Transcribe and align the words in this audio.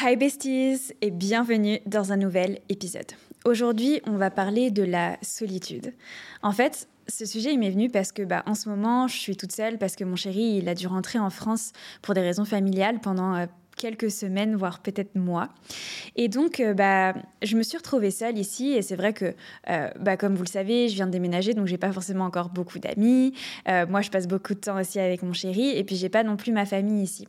Hi 0.00 0.14
besties 0.16 0.92
et 1.00 1.10
bienvenue 1.10 1.80
dans 1.84 2.12
un 2.12 2.16
nouvel 2.16 2.60
épisode. 2.68 3.10
Aujourd'hui, 3.44 4.00
on 4.06 4.16
va 4.16 4.30
parler 4.30 4.70
de 4.70 4.84
la 4.84 5.16
solitude. 5.22 5.92
En 6.40 6.52
fait, 6.52 6.88
ce 7.08 7.26
sujet 7.26 7.52
il 7.52 7.58
m'est 7.58 7.70
venu 7.70 7.90
parce 7.90 8.12
que 8.12 8.22
bah, 8.22 8.44
en 8.46 8.54
ce 8.54 8.68
moment, 8.68 9.08
je 9.08 9.16
suis 9.16 9.36
toute 9.36 9.50
seule 9.50 9.76
parce 9.76 9.96
que 9.96 10.04
mon 10.04 10.14
chéri, 10.14 10.58
il 10.58 10.68
a 10.68 10.76
dû 10.76 10.86
rentrer 10.86 11.18
en 11.18 11.30
France 11.30 11.72
pour 12.00 12.14
des 12.14 12.20
raisons 12.20 12.44
familiales 12.44 13.00
pendant 13.00 13.34
euh, 13.34 13.46
quelques 13.78 14.10
semaines, 14.10 14.56
voire 14.56 14.80
peut-être 14.80 15.14
mois. 15.14 15.48
Et 16.16 16.28
donc, 16.28 16.60
euh, 16.60 16.74
bah, 16.74 17.14
je 17.42 17.56
me 17.56 17.62
suis 17.62 17.78
retrouvée 17.78 18.10
seule 18.10 18.36
ici. 18.36 18.72
Et 18.72 18.82
c'est 18.82 18.96
vrai 18.96 19.12
que, 19.12 19.34
euh, 19.70 19.88
bah, 19.98 20.16
comme 20.16 20.34
vous 20.34 20.44
le 20.44 20.48
savez, 20.48 20.88
je 20.88 20.94
viens 20.94 21.06
de 21.06 21.12
déménager, 21.12 21.54
donc 21.54 21.66
j'ai 21.66 21.78
pas 21.78 21.92
forcément 21.92 22.24
encore 22.24 22.50
beaucoup 22.50 22.78
d'amis. 22.78 23.32
moi, 23.66 24.02
je 24.02 24.10
passe 24.10 24.28
beaucoup 24.28 24.54
de 24.54 24.60
temps 24.60 24.78
aussi 24.78 25.00
avec 25.00 25.22
mon 25.22 25.32
chéri. 25.32 25.70
Et 25.70 25.84
puis, 25.84 25.96
j'ai 25.96 26.08
pas 26.08 26.22
non 26.22 26.36
plus 26.36 26.52
ma 26.52 26.66
famille 26.66 27.02
ici. 27.02 27.26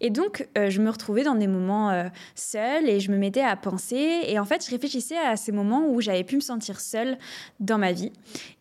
Et 0.00 0.10
donc, 0.10 0.48
euh, 0.58 0.70
je 0.70 0.80
me 0.80 0.90
retrouvais 0.90 1.22
dans 1.22 1.34
des 1.34 1.46
moments 1.46 1.90
euh, 1.90 2.04
seuls 2.34 2.88
et 2.88 3.00
je 3.00 3.10
me 3.10 3.18
mettais 3.18 3.42
à 3.42 3.56
penser. 3.56 4.20
Et 4.26 4.38
en 4.38 4.44
fait, 4.44 4.64
je 4.64 4.70
réfléchissais 4.70 5.18
à 5.18 5.36
ces 5.36 5.52
moments 5.52 5.86
où 5.88 6.00
j'avais 6.00 6.24
pu 6.24 6.36
me 6.36 6.40
sentir 6.40 6.80
seule 6.80 7.18
dans 7.60 7.78
ma 7.78 7.92
vie. 7.92 8.12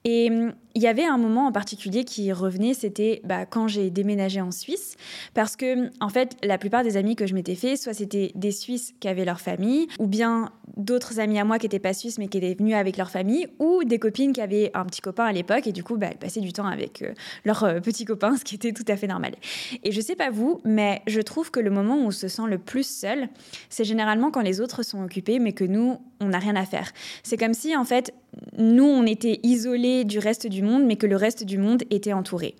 Et 0.05 0.29
hum, 0.29 0.53
il 0.75 0.83
y 0.83 0.87
avait 0.87 1.05
un 1.05 1.17
moment 1.17 1.47
en 1.47 1.51
particulier 1.51 2.03
qui 2.03 2.31
revenait, 2.31 2.73
c'était 2.73 3.21
bah, 3.23 3.45
quand 3.45 3.67
j'ai 3.67 3.89
déménagé 3.89 4.39
en 4.39 4.51
Suisse. 4.51 4.95
Parce 5.33 5.55
que, 5.55 5.89
en 5.99 6.09
fait, 6.09 6.37
la 6.43 6.57
plupart 6.57 6.83
des 6.83 6.97
amis 6.97 7.15
que 7.15 7.25
je 7.29 7.35
m'étais 7.35 7.55
fait, 7.55 7.77
soit 7.77 7.93
c'était 7.93 8.31
des 8.35 8.51
Suisses 8.51 8.93
qui 8.99 9.07
avaient 9.07 9.25
leur 9.25 9.39
famille, 9.39 9.87
ou 9.99 10.07
bien 10.07 10.51
d'autres 10.77 11.19
amis 11.19 11.39
à 11.39 11.45
moi 11.45 11.59
qui 11.59 11.65
n'étaient 11.65 11.79
pas 11.79 11.93
suisses 11.93 12.17
mais 12.17 12.27
qui 12.27 12.37
étaient 12.37 12.55
venus 12.55 12.75
avec 12.75 12.97
leur 12.97 13.11
famille, 13.11 13.47
ou 13.59 13.83
des 13.83 13.99
copines 13.99 14.33
qui 14.33 14.41
avaient 14.41 14.71
un 14.73 14.85
petit 14.85 15.01
copain 15.01 15.25
à 15.25 15.31
l'époque 15.31 15.67
et 15.67 15.71
du 15.71 15.83
coup, 15.83 15.97
bah, 15.97 16.07
elles 16.11 16.17
passaient 16.17 16.39
du 16.39 16.53
temps 16.53 16.65
avec 16.65 17.01
euh, 17.01 17.13
leur 17.45 17.81
petit 17.81 18.05
copain, 18.05 18.35
ce 18.37 18.43
qui 18.43 18.55
était 18.55 18.71
tout 18.71 18.85
à 18.87 18.97
fait 18.97 19.07
normal. 19.07 19.35
Et 19.83 19.91
je 19.91 20.01
sais 20.01 20.15
pas 20.15 20.31
vous, 20.31 20.59
mais 20.63 21.01
je 21.07 21.21
trouve 21.21 21.51
que 21.51 21.59
le 21.59 21.69
moment 21.69 21.95
où 21.95 22.07
on 22.07 22.11
se 22.11 22.27
sent 22.27 22.47
le 22.47 22.57
plus 22.57 22.87
seul, 22.87 23.29
c'est 23.69 23.83
généralement 23.83 24.31
quand 24.31 24.41
les 24.41 24.59
autres 24.61 24.83
sont 24.83 25.03
occupés, 25.03 25.39
mais 25.39 25.53
que 25.53 25.63
nous, 25.63 25.99
on 26.19 26.29
n'a 26.29 26.39
rien 26.39 26.55
à 26.55 26.65
faire. 26.65 26.91
C'est 27.23 27.37
comme 27.37 27.53
si, 27.53 27.75
en 27.75 27.85
fait, 27.85 28.13
nous, 28.57 28.85
on 28.85 29.05
était 29.05 29.39
isolés 29.43 30.03
du 30.03 30.19
reste 30.19 30.47
du 30.47 30.63
monde, 30.63 30.85
mais 30.85 30.95
que 30.95 31.07
le 31.07 31.15
reste 31.15 31.43
du 31.43 31.57
monde 31.57 31.83
était 31.91 32.13
entouré. 32.13 32.55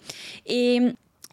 Et 0.46 0.80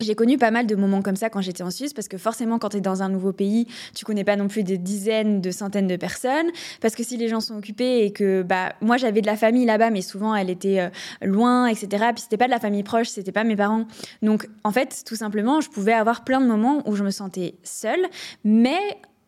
j'ai 0.00 0.14
connu 0.14 0.36
pas 0.36 0.50
mal 0.50 0.66
de 0.66 0.74
moments 0.74 1.02
comme 1.02 1.16
ça 1.16 1.30
quand 1.30 1.40
j'étais 1.40 1.62
en 1.62 1.70
Suisse, 1.70 1.92
parce 1.92 2.08
que 2.08 2.18
forcément, 2.18 2.58
quand 2.58 2.70
tu 2.70 2.76
es 2.78 2.80
dans 2.80 3.02
un 3.02 3.08
nouveau 3.08 3.32
pays, 3.32 3.66
tu 3.94 4.04
connais 4.04 4.24
pas 4.24 4.36
non 4.36 4.48
plus 4.48 4.62
des 4.62 4.78
dizaines, 4.78 5.40
de 5.40 5.50
centaines 5.50 5.86
de 5.86 5.96
personnes. 5.96 6.46
Parce 6.80 6.94
que 6.94 7.02
si 7.02 7.16
les 7.16 7.28
gens 7.28 7.40
sont 7.40 7.56
occupés 7.56 8.04
et 8.04 8.12
que, 8.12 8.42
bah, 8.42 8.74
moi 8.80 8.96
j'avais 8.96 9.22
de 9.22 9.26
la 9.26 9.36
famille 9.36 9.64
là-bas, 9.64 9.90
mais 9.90 10.02
souvent 10.02 10.34
elle 10.34 10.50
était 10.50 10.80
euh, 10.80 10.88
loin, 11.22 11.66
etc. 11.66 12.06
Puis 12.14 12.22
c'était 12.22 12.36
pas 12.36 12.46
de 12.46 12.50
la 12.50 12.60
famille 12.60 12.82
proche, 12.82 13.08
c'était 13.08 13.32
pas 13.32 13.44
mes 13.44 13.56
parents. 13.56 13.86
Donc 14.22 14.48
en 14.64 14.70
fait, 14.70 15.02
tout 15.06 15.16
simplement, 15.16 15.60
je 15.60 15.70
pouvais 15.70 15.94
avoir 15.94 16.24
plein 16.24 16.40
de 16.40 16.46
moments 16.46 16.82
où 16.86 16.94
je 16.94 17.02
me 17.02 17.10
sentais 17.10 17.54
seule, 17.62 18.06
mais 18.44 18.78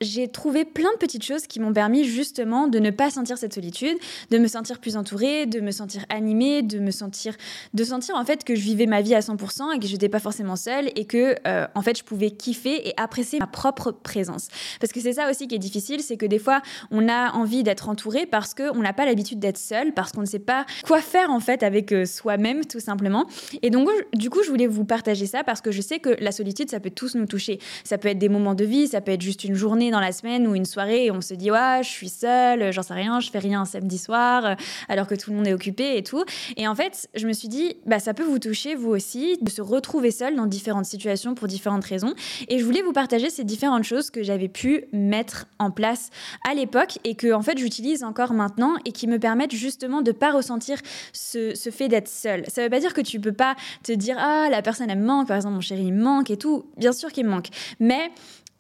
j'ai 0.01 0.29
trouvé 0.29 0.65
plein 0.65 0.93
de 0.93 0.99
petites 0.99 1.25
choses 1.25 1.47
qui 1.47 1.61
m'ont 1.61 1.73
permis 1.73 2.05
justement 2.05 2.69
de 2.69 2.79
ne 2.79 2.91
pas 2.91 3.11
sentir 3.11 3.39
cette 3.39 3.55
solitude, 3.55 3.97
de 4.31 4.39
me 4.39 4.47
sentir 4.47 4.79
plus 4.79 4.97
entourée, 4.97 5.47
de 5.47 5.61
me 5.61 5.71
sentir 5.71 6.05
animée, 6.09 6.63
de 6.63 6.79
me 6.79 6.91
sentir, 6.91 7.35
de 7.75 7.85
sentir 7.85 8.15
en 8.15 8.25
fait 8.25 8.45
que 8.45 8.55
je 8.55 8.61
vivais 8.61 8.87
ma 8.87 9.03
vie 9.03 9.15
à 9.15 9.21
100% 9.21 9.75
et 9.75 9.79
que 9.79 9.87
je 9.87 9.93
n'étais 9.93 10.09
pas 10.09 10.21
forcément 10.21 10.57
seule 10.57 10.91
et 10.95 11.05
que 11.05 11.35
euh, 11.47 11.67
en 11.75 11.83
fait 11.83 11.99
je 11.99 12.05
pouvais 12.05 12.31
kiffer 12.31 12.89
et 12.89 12.95
apprécier 12.97 13.39
ma 13.39 13.47
propre 13.47 13.91
présence. 13.91 14.49
Parce 14.81 14.93
que 14.93 15.01
c'est 15.01 15.15
ça 15.15 15.31
aussi 15.31 15.49
qui 15.49 15.55
est 15.55 15.61
difficile, 15.61 16.01
c'est 16.01 16.17
que 16.17 16.27
des 16.27 16.39
fois 16.39 16.63
on 16.91 17.09
a 17.09 17.33
envie 17.33 17.63
d'être 17.63 17.89
entouré 17.89 18.27
parce 18.27 18.55
qu'on 18.55 18.81
n'a 18.81 18.93
pas 18.93 19.05
l'habitude 19.05 19.41
d'être 19.41 19.59
seul, 19.59 19.93
parce 19.93 20.13
qu'on 20.13 20.21
ne 20.21 20.27
sait 20.27 20.39
pas 20.39 20.65
quoi 20.87 21.01
faire 21.01 21.31
en 21.31 21.41
fait 21.41 21.63
avec 21.63 21.93
euh, 21.93 22.05
soi-même 22.05 22.65
tout 22.65 22.81
simplement. 22.81 23.27
Et 23.63 23.71
donc 23.71 23.89
du 24.15 24.31
coup 24.31 24.43
je 24.45 24.51
voulais 24.51 24.67
vous 24.67 24.85
partager 24.85 25.27
ça 25.27 25.43
parce 25.43 25.61
que 25.61 25.73
je 25.73 25.81
sais 25.81 25.99
que 25.99 26.11
la 26.21 26.31
solitude 26.31 26.71
ça 26.71 26.79
peut 26.79 26.91
tous 26.91 27.17
nous 27.17 27.27
toucher. 27.27 27.59
Ça 27.83 27.99
peut 27.99 28.09
être 28.09 28.19
des 28.19 28.29
moments 28.29 28.55
de 28.55 28.65
vie, 28.65 28.87
ça 28.87 29.01
peut 29.01 29.13
être 29.13 29.23
juste 29.23 29.45
une 29.45 29.55
journée 29.55 29.88
dans 29.91 30.01
la 30.01 30.13
semaine 30.13 30.47
ou 30.47 30.55
une 30.55 30.65
soirée 30.65 31.07
et 31.07 31.11
on 31.11 31.21
se 31.21 31.35
dit 31.35 31.51
ouais 31.51 31.81
je 31.83 31.89
suis 31.89 32.09
seule 32.09 32.73
j'en 32.73 32.83
sais 32.83 32.95
rien 32.95 33.21
je 33.21 33.31
fais 33.31 33.39
rien 33.39 33.63
un 33.63 33.65
samedi 33.65 33.99
soir 33.99 34.45
euh, 34.45 34.55
alors 34.89 35.07
que 35.07 35.15
tout 35.15 35.31
le 35.31 35.37
monde 35.37 35.47
est 35.47 35.53
occupé 35.53 35.97
et 35.97 36.03
tout. 36.03 36.25
Et 36.57 36.67
en 36.69 36.75
fait 36.75 37.09
je 37.15 37.27
me 37.27 37.33
suis 37.33 37.49
dit 37.49 37.77
bah 37.87 37.99
ça 37.99 38.15
peut 38.15 38.25
vous 38.25 38.39
toucher 38.39 38.75
vous 38.75 38.91
aussi 38.91 39.39
de 39.41 39.51
se 39.51 39.63
retrouver 39.63 40.11
seule 40.11 40.37
dans 40.37 40.47
différentes 40.47 40.87
situations 40.87 41.35
pour 41.35 41.49
différentes 41.49 41.85
raisons. 41.85 42.15
Et 42.49 42.59
je 42.59 42.65
voulais 42.65 42.83
vous 42.83 42.93
partager 42.93 43.31
ces 43.31 43.45
différentes 43.45 43.85
choses 43.85 44.11
que 44.11 44.23
j'avais 44.23 44.49
pu 44.49 44.85
mettre 44.93 45.47
en 45.59 45.71
place 45.71 46.11
à 46.49 46.55
l'époque 46.55 46.99
et 47.05 47.15
que 47.15 47.33
en 47.33 47.43
fait 47.43 47.59
j'utilise 47.59 48.05
encore 48.05 48.33
maintenant 48.33 48.77
et 48.85 48.93
qui 48.93 49.07
me 49.07 49.19
permettent 49.19 49.55
justement 49.55 50.03
de 50.03 50.13
pas 50.13 50.33
ressentir 50.33 50.79
ce, 51.13 51.55
ce 51.55 51.71
fait 51.71 51.89
d'être 51.89 52.09
seule. 52.09 52.45
Ça 52.49 52.63
veut 52.63 52.71
pas 52.71 52.81
dire 52.81 52.95
que 52.95 53.01
tu 53.01 53.21
peux 53.21 53.33
pas 53.33 53.55
te 53.83 53.93
dire 53.93 54.17
ah 54.19 54.49
la 54.51 54.63
personne 54.63 54.91
elle 54.91 54.99
me 54.99 55.07
manque 55.07 55.29
par 55.29 55.37
exemple 55.37 55.55
mon 55.55 55.61
chéri 55.61 55.85
il 55.85 55.95
me 55.95 56.03
manque 56.03 56.31
et 56.31 56.37
tout. 56.37 56.67
Bien 56.77 56.93
sûr 56.93 57.13
qu'il 57.13 57.25
me 57.25 57.31
manque. 57.31 57.49
Mais 57.81 58.11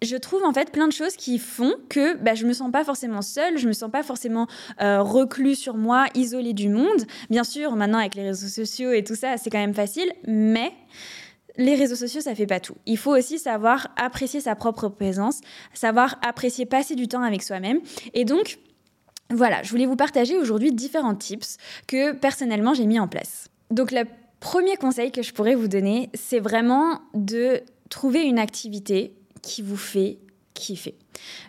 je 0.02 0.16
trouve 0.16 0.42
en 0.44 0.52
fait 0.52 0.70
plein 0.70 0.86
de 0.86 0.92
choses 0.92 1.16
qui 1.16 1.38
font 1.38 1.74
que 1.88 2.16
bah, 2.16 2.34
je 2.34 2.46
me 2.46 2.52
sens 2.52 2.70
pas 2.70 2.84
forcément 2.84 3.22
seule, 3.22 3.58
je 3.58 3.66
me 3.66 3.72
sens 3.72 3.90
pas 3.90 4.02
forcément 4.02 4.46
euh, 4.80 5.02
reclus 5.02 5.56
sur 5.56 5.76
moi, 5.76 6.06
isolée 6.14 6.52
du 6.52 6.68
monde. 6.68 7.04
Bien 7.30 7.44
sûr, 7.44 7.74
maintenant 7.74 7.98
avec 7.98 8.14
les 8.14 8.22
réseaux 8.22 8.48
sociaux 8.48 8.92
et 8.92 9.02
tout 9.02 9.16
ça, 9.16 9.36
c'est 9.36 9.50
quand 9.50 9.58
même 9.58 9.74
facile, 9.74 10.12
mais 10.26 10.72
les 11.56 11.74
réseaux 11.74 11.96
sociaux, 11.96 12.20
ça 12.20 12.34
fait 12.34 12.46
pas 12.46 12.60
tout. 12.60 12.76
Il 12.86 12.96
faut 12.96 13.16
aussi 13.16 13.38
savoir 13.38 13.88
apprécier 13.96 14.40
sa 14.40 14.54
propre 14.54 14.88
présence, 14.88 15.40
savoir 15.74 16.16
apprécier 16.22 16.66
passer 16.66 16.94
du 16.94 17.08
temps 17.08 17.22
avec 17.22 17.42
soi-même. 17.42 17.80
Et 18.14 18.24
donc, 18.24 18.58
voilà, 19.30 19.62
je 19.64 19.70
voulais 19.70 19.86
vous 19.86 19.96
partager 19.96 20.38
aujourd'hui 20.38 20.72
différents 20.72 21.16
tips 21.16 21.56
que 21.88 22.12
personnellement 22.12 22.74
j'ai 22.74 22.86
mis 22.86 23.00
en 23.00 23.08
place. 23.08 23.48
Donc, 23.72 23.90
le 23.90 24.04
premier 24.38 24.76
conseil 24.76 25.10
que 25.10 25.22
je 25.22 25.32
pourrais 25.32 25.56
vous 25.56 25.66
donner, 25.66 26.10
c'est 26.14 26.38
vraiment 26.38 27.00
de 27.14 27.60
trouver 27.90 28.22
une 28.22 28.38
activité 28.38 29.17
qui 29.48 29.62
vous 29.62 29.78
fait 29.78 30.18
kiffer. 30.52 30.94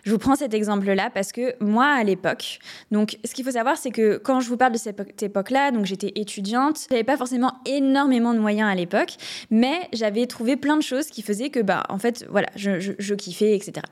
Je 0.04 0.12
vous 0.12 0.18
prends 0.18 0.36
cet 0.36 0.54
exemple-là 0.54 1.10
parce 1.12 1.32
que 1.32 1.54
moi, 1.62 1.86
à 1.86 2.02
l'époque, 2.02 2.58
donc 2.90 3.18
ce 3.24 3.34
qu'il 3.34 3.44
faut 3.44 3.50
savoir, 3.50 3.76
c'est 3.76 3.90
que 3.90 4.16
quand 4.16 4.40
je 4.40 4.48
vous 4.48 4.56
parle 4.56 4.72
de 4.72 4.78
cette 4.78 5.22
époque-là, 5.22 5.70
donc 5.70 5.84
j'étais 5.84 6.12
étudiante, 6.14 6.86
j'avais 6.88 7.04
pas 7.04 7.16
forcément 7.16 7.52
énormément 7.66 8.32
de 8.34 8.38
moyens 8.38 8.70
à 8.70 8.74
l'époque, 8.74 9.14
mais 9.50 9.88
j'avais 9.92 10.26
trouvé 10.26 10.56
plein 10.56 10.76
de 10.76 10.82
choses 10.82 11.08
qui 11.08 11.22
faisaient 11.22 11.50
que, 11.50 11.60
bah, 11.60 11.84
en 11.88 11.98
fait, 11.98 12.26
voilà, 12.30 12.48
je, 12.56 13.14
kiffais, 13.14 13.54
etc. 13.54 13.82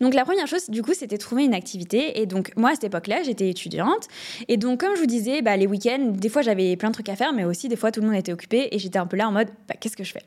Donc 0.00 0.14
la 0.14 0.24
première 0.24 0.46
chose, 0.46 0.70
du 0.70 0.82
coup, 0.82 0.94
c'était 0.94 1.18
trouver 1.18 1.44
une 1.44 1.54
activité. 1.54 2.20
Et 2.20 2.26
donc 2.26 2.52
moi, 2.56 2.70
à 2.70 2.74
cette 2.74 2.84
époque-là, 2.84 3.22
j'étais 3.22 3.50
étudiante. 3.50 4.08
Et 4.48 4.56
donc, 4.56 4.80
comme 4.80 4.94
je 4.94 5.00
vous 5.00 5.06
disais, 5.06 5.42
bah, 5.42 5.56
les 5.56 5.66
week-ends, 5.66 6.12
des 6.14 6.28
fois, 6.28 6.42
j'avais 6.42 6.76
plein 6.76 6.88
de 6.88 6.94
trucs 6.94 7.08
à 7.08 7.16
faire, 7.16 7.32
mais 7.32 7.44
aussi, 7.44 7.68
des 7.68 7.76
fois, 7.76 7.92
tout 7.92 8.00
le 8.00 8.06
monde 8.06 8.16
était 8.16 8.32
occupé 8.32 8.68
et 8.72 8.78
j'étais 8.78 8.98
un 8.98 9.06
peu 9.06 9.16
là 9.16 9.28
en 9.28 9.32
mode, 9.32 9.48
bah, 9.68 9.74
qu'est-ce 9.78 9.96
que 9.96 10.04
je 10.04 10.12
fais? 10.12 10.24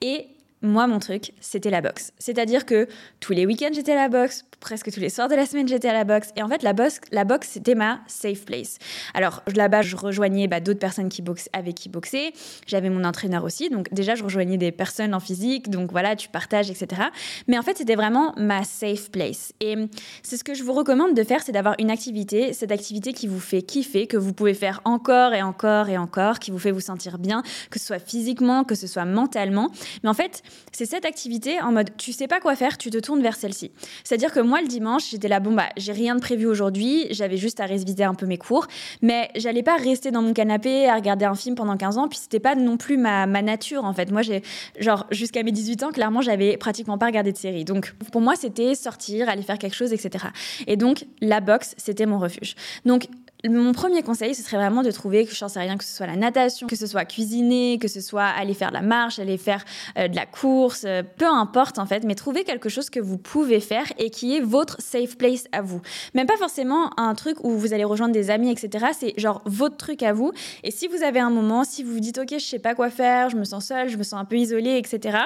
Et 0.00 0.26
moi, 0.62 0.86
mon 0.86 0.98
truc, 0.98 1.32
c'était 1.40 1.70
la 1.70 1.80
boxe. 1.80 2.12
C'est-à-dire 2.18 2.66
que 2.66 2.86
tous 3.18 3.32
les 3.32 3.46
week-ends, 3.46 3.70
j'étais 3.72 3.92
à 3.92 3.96
la 3.96 4.08
boxe, 4.08 4.44
presque 4.60 4.92
tous 4.92 5.00
les 5.00 5.08
soirs 5.08 5.28
de 5.28 5.34
la 5.34 5.46
semaine, 5.46 5.66
j'étais 5.66 5.88
à 5.88 5.94
la 5.94 6.04
boxe. 6.04 6.30
Et 6.36 6.42
en 6.42 6.48
fait, 6.48 6.62
la 6.62 6.74
boxe, 6.74 7.00
la 7.12 7.24
boxe 7.24 7.48
c'était 7.52 7.74
ma 7.74 8.00
safe 8.06 8.44
place. 8.44 8.78
Alors, 9.14 9.42
là-bas, 9.54 9.80
je 9.80 9.96
rejoignais 9.96 10.48
bah, 10.48 10.60
d'autres 10.60 10.78
personnes 10.78 11.08
qui 11.08 11.22
boxent, 11.22 11.48
avec 11.54 11.76
qui 11.76 11.88
boxer. 11.88 12.34
J'avais 12.66 12.90
mon 12.90 13.04
entraîneur 13.04 13.44
aussi. 13.44 13.70
Donc, 13.70 13.92
déjà, 13.92 14.14
je 14.14 14.22
rejoignais 14.22 14.58
des 14.58 14.70
personnes 14.70 15.14
en 15.14 15.20
physique. 15.20 15.70
Donc, 15.70 15.92
voilà, 15.92 16.14
tu 16.14 16.28
partages, 16.28 16.70
etc. 16.70 17.02
Mais 17.48 17.58
en 17.58 17.62
fait, 17.62 17.78
c'était 17.78 17.96
vraiment 17.96 18.34
ma 18.36 18.62
safe 18.64 19.10
place. 19.10 19.54
Et 19.60 19.76
c'est 20.22 20.36
ce 20.36 20.44
que 20.44 20.52
je 20.52 20.62
vous 20.62 20.74
recommande 20.74 21.14
de 21.14 21.24
faire, 21.24 21.42
c'est 21.42 21.52
d'avoir 21.52 21.74
une 21.78 21.90
activité, 21.90 22.52
cette 22.52 22.72
activité 22.72 23.14
qui 23.14 23.26
vous 23.28 23.40
fait 23.40 23.62
kiffer, 23.62 24.06
que 24.06 24.18
vous 24.18 24.34
pouvez 24.34 24.54
faire 24.54 24.82
encore 24.84 25.32
et 25.32 25.42
encore 25.42 25.88
et 25.88 25.96
encore, 25.96 26.38
qui 26.38 26.50
vous 26.50 26.58
fait 26.58 26.70
vous 26.70 26.80
sentir 26.80 27.18
bien, 27.18 27.42
que 27.70 27.78
ce 27.78 27.86
soit 27.86 27.98
physiquement, 27.98 28.64
que 28.64 28.74
ce 28.74 28.86
soit 28.86 29.06
mentalement. 29.06 29.70
Mais 30.02 30.10
en 30.10 30.14
fait, 30.14 30.42
c'est 30.72 30.86
cette 30.86 31.04
activité 31.04 31.60
en 31.60 31.72
mode 31.72 31.90
tu 31.96 32.12
sais 32.12 32.28
pas 32.28 32.40
quoi 32.40 32.56
faire, 32.56 32.78
tu 32.78 32.90
te 32.90 32.98
tournes 32.98 33.22
vers 33.22 33.36
celle-ci. 33.36 33.70
C'est-à-dire 34.04 34.32
que 34.32 34.40
moi 34.40 34.60
le 34.60 34.68
dimanche, 34.68 35.10
j'étais 35.10 35.28
là 35.28 35.40
bon 35.40 35.52
bah 35.52 35.68
j'ai 35.76 35.92
rien 35.92 36.14
de 36.14 36.20
prévu 36.20 36.46
aujourd'hui, 36.46 37.06
j'avais 37.10 37.36
juste 37.36 37.60
à 37.60 37.66
réviser 37.66 38.04
un 38.04 38.14
peu 38.14 38.26
mes 38.26 38.38
cours, 38.38 38.66
mais 39.02 39.30
j'allais 39.36 39.62
pas 39.62 39.76
rester 39.76 40.10
dans 40.10 40.22
mon 40.22 40.32
canapé 40.32 40.88
à 40.88 40.94
regarder 40.94 41.24
un 41.24 41.34
film 41.34 41.54
pendant 41.54 41.76
15 41.76 41.98
ans, 41.98 42.08
puis 42.08 42.18
c'était 42.18 42.40
pas 42.40 42.54
non 42.54 42.76
plus 42.76 42.96
ma, 42.96 43.26
ma 43.26 43.42
nature 43.42 43.84
en 43.84 43.92
fait. 43.92 44.10
Moi 44.10 44.22
j'ai 44.22 44.42
genre 44.78 45.06
jusqu'à 45.10 45.42
mes 45.42 45.52
18 45.52 45.82
ans, 45.82 45.90
clairement, 45.92 46.22
j'avais 46.22 46.56
pratiquement 46.56 46.98
pas 46.98 47.06
regardé 47.06 47.32
de 47.32 47.36
série. 47.36 47.64
Donc 47.64 47.94
pour 48.12 48.20
moi, 48.20 48.36
c'était 48.36 48.74
sortir, 48.74 49.28
aller 49.28 49.42
faire 49.42 49.58
quelque 49.58 49.76
chose, 49.76 49.92
etc. 49.92 50.26
Et 50.66 50.76
donc 50.76 51.04
la 51.20 51.40
boxe, 51.40 51.74
c'était 51.76 52.06
mon 52.06 52.18
refuge. 52.18 52.54
Donc 52.84 53.08
mon 53.48 53.72
premier 53.72 54.02
conseil, 54.02 54.34
ce 54.34 54.42
serait 54.42 54.58
vraiment 54.58 54.82
de 54.82 54.90
trouver, 54.90 55.24
que 55.24 55.34
je 55.34 55.46
sais 55.46 55.60
rien, 55.60 55.78
que 55.78 55.84
ce 55.84 55.96
soit 55.96 56.06
la 56.06 56.16
natation, 56.16 56.66
que 56.66 56.76
ce 56.76 56.86
soit 56.86 57.04
cuisiner, 57.06 57.78
que 57.78 57.88
ce 57.88 58.00
soit 58.00 58.24
aller 58.24 58.52
faire 58.54 58.68
de 58.68 58.74
la 58.74 58.82
marche, 58.82 59.18
aller 59.18 59.38
faire 59.38 59.64
euh, 59.98 60.08
de 60.08 60.16
la 60.16 60.26
course, 60.26 60.84
euh, 60.86 61.02
peu 61.16 61.26
importe 61.26 61.78
en 61.78 61.86
fait, 61.86 62.04
mais 62.04 62.14
trouver 62.14 62.44
quelque 62.44 62.68
chose 62.68 62.90
que 62.90 63.00
vous 63.00 63.16
pouvez 63.16 63.60
faire 63.60 63.86
et 63.98 64.10
qui 64.10 64.36
est 64.36 64.40
votre 64.40 64.80
safe 64.80 65.16
place 65.16 65.44
à 65.52 65.62
vous. 65.62 65.80
Même 66.14 66.26
pas 66.26 66.36
forcément 66.36 66.90
un 66.98 67.14
truc 67.14 67.42
où 67.42 67.50
vous 67.52 67.72
allez 67.72 67.84
rejoindre 67.84 68.12
des 68.12 68.30
amis, 68.30 68.50
etc. 68.50 68.86
C'est 68.98 69.14
genre 69.16 69.40
votre 69.46 69.76
truc 69.76 70.02
à 70.02 70.12
vous. 70.12 70.32
Et 70.62 70.70
si 70.70 70.86
vous 70.86 71.02
avez 71.02 71.20
un 71.20 71.30
moment, 71.30 71.64
si 71.64 71.82
vous 71.82 71.94
vous 71.94 72.00
dites, 72.00 72.18
ok, 72.18 72.32
je 72.32 72.44
sais 72.44 72.58
pas 72.58 72.74
quoi 72.74 72.90
faire, 72.90 73.30
je 73.30 73.36
me 73.36 73.44
sens 73.44 73.66
seule, 73.66 73.88
je 73.88 73.96
me 73.96 74.02
sens 74.02 74.20
un 74.20 74.24
peu 74.24 74.36
isolée, 74.36 74.76
etc., 74.76 75.18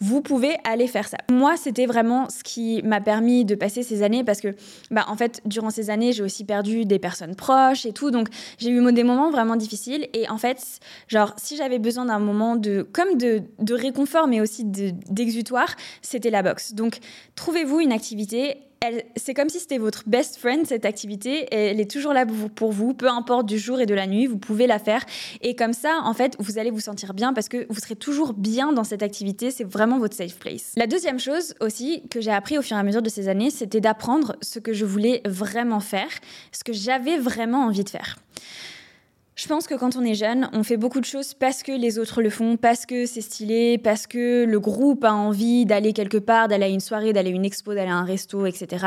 vous 0.00 0.20
pouvez 0.20 0.56
aller 0.64 0.88
faire 0.88 1.06
ça. 1.06 1.18
Moi, 1.30 1.56
c'était 1.56 1.86
vraiment 1.86 2.28
ce 2.28 2.42
qui 2.42 2.82
m'a 2.82 3.00
permis 3.00 3.44
de 3.44 3.54
passer 3.54 3.82
ces 3.82 4.02
années 4.02 4.24
parce 4.24 4.40
que, 4.40 4.54
bah, 4.90 5.04
en 5.08 5.16
fait, 5.16 5.40
durant 5.44 5.70
ces 5.70 5.90
années, 5.90 6.12
j'ai 6.12 6.22
aussi 6.22 6.44
perdu 6.44 6.84
des 6.84 6.98
personnes 6.98 7.36
proches 7.36 7.51
et 7.84 7.92
tout. 7.92 8.10
Donc, 8.10 8.28
j'ai 8.58 8.70
eu 8.70 8.92
des 8.92 9.04
moments 9.04 9.30
vraiment 9.30 9.56
difficiles. 9.56 10.08
Et 10.12 10.28
en 10.28 10.38
fait, 10.38 10.80
genre, 11.08 11.34
si 11.36 11.56
j'avais 11.56 11.78
besoin 11.78 12.06
d'un 12.06 12.18
moment 12.18 12.56
de, 12.56 12.86
comme 12.92 13.16
de, 13.16 13.42
de 13.58 13.74
réconfort, 13.74 14.26
mais 14.26 14.40
aussi 14.40 14.64
d'exutoire, 14.64 15.74
c'était 16.02 16.30
la 16.30 16.42
boxe. 16.42 16.74
Donc, 16.74 16.98
trouvez-vous 17.36 17.80
une 17.80 17.92
activité 17.92 18.58
c'est 19.16 19.34
comme 19.34 19.48
si 19.48 19.60
c'était 19.60 19.78
votre 19.78 20.08
best 20.08 20.36
friend, 20.36 20.66
cette 20.66 20.84
activité. 20.84 21.46
Elle 21.54 21.80
est 21.80 21.90
toujours 21.90 22.12
là 22.12 22.26
pour 22.54 22.72
vous, 22.72 22.94
peu 22.94 23.08
importe 23.08 23.46
du 23.46 23.58
jour 23.58 23.80
et 23.80 23.86
de 23.86 23.94
la 23.94 24.06
nuit, 24.06 24.26
vous 24.26 24.38
pouvez 24.38 24.66
la 24.66 24.78
faire. 24.78 25.04
Et 25.40 25.54
comme 25.54 25.72
ça, 25.72 26.00
en 26.04 26.14
fait, 26.14 26.36
vous 26.38 26.58
allez 26.58 26.70
vous 26.70 26.80
sentir 26.80 27.14
bien 27.14 27.32
parce 27.32 27.48
que 27.48 27.66
vous 27.68 27.80
serez 27.80 27.96
toujours 27.96 28.32
bien 28.32 28.72
dans 28.72 28.84
cette 28.84 29.02
activité. 29.02 29.50
C'est 29.50 29.64
vraiment 29.64 29.98
votre 29.98 30.16
safe 30.16 30.36
place. 30.36 30.72
La 30.76 30.86
deuxième 30.86 31.18
chose 31.18 31.54
aussi 31.60 32.02
que 32.10 32.20
j'ai 32.20 32.32
appris 32.32 32.58
au 32.58 32.62
fur 32.62 32.76
et 32.76 32.80
à 32.80 32.82
mesure 32.82 33.02
de 33.02 33.08
ces 33.08 33.28
années, 33.28 33.50
c'était 33.50 33.80
d'apprendre 33.80 34.36
ce 34.42 34.58
que 34.58 34.72
je 34.72 34.84
voulais 34.84 35.22
vraiment 35.26 35.80
faire, 35.80 36.08
ce 36.52 36.64
que 36.64 36.72
j'avais 36.72 37.18
vraiment 37.18 37.64
envie 37.66 37.84
de 37.84 37.90
faire. 37.90 38.16
Je 39.42 39.48
pense 39.48 39.66
que 39.66 39.74
quand 39.74 39.96
on 39.96 40.04
est 40.04 40.14
jeune, 40.14 40.48
on 40.52 40.62
fait 40.62 40.76
beaucoup 40.76 41.00
de 41.00 41.04
choses 41.04 41.34
parce 41.34 41.64
que 41.64 41.72
les 41.72 41.98
autres 41.98 42.22
le 42.22 42.30
font, 42.30 42.56
parce 42.56 42.86
que 42.86 43.06
c'est 43.06 43.20
stylé, 43.20 43.76
parce 43.76 44.06
que 44.06 44.44
le 44.44 44.60
groupe 44.60 45.02
a 45.02 45.12
envie 45.12 45.66
d'aller 45.66 45.92
quelque 45.92 46.18
part, 46.18 46.46
d'aller 46.46 46.66
à 46.66 46.68
une 46.68 46.78
soirée, 46.78 47.12
d'aller 47.12 47.32
à 47.32 47.34
une 47.34 47.44
expo, 47.44 47.74
d'aller 47.74 47.90
à 47.90 47.96
un 47.96 48.04
resto, 48.04 48.46
etc. 48.46 48.86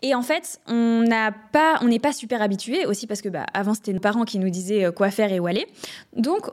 Et 0.00 0.14
en 0.14 0.22
fait, 0.22 0.60
on 0.66 1.02
n'a 1.06 1.30
pas, 1.30 1.78
on 1.82 1.88
n'est 1.88 1.98
pas 1.98 2.14
super 2.14 2.40
habitué 2.40 2.86
aussi 2.86 3.06
parce 3.06 3.20
que 3.20 3.28
bah, 3.28 3.44
avant 3.52 3.74
c'était 3.74 3.92
nos 3.92 4.00
parents 4.00 4.24
qui 4.24 4.38
nous 4.38 4.48
disaient 4.48 4.86
euh, 4.86 4.92
quoi 4.92 5.10
faire 5.10 5.30
et 5.30 5.40
où 5.40 5.46
aller. 5.46 5.66
Donc 6.16 6.50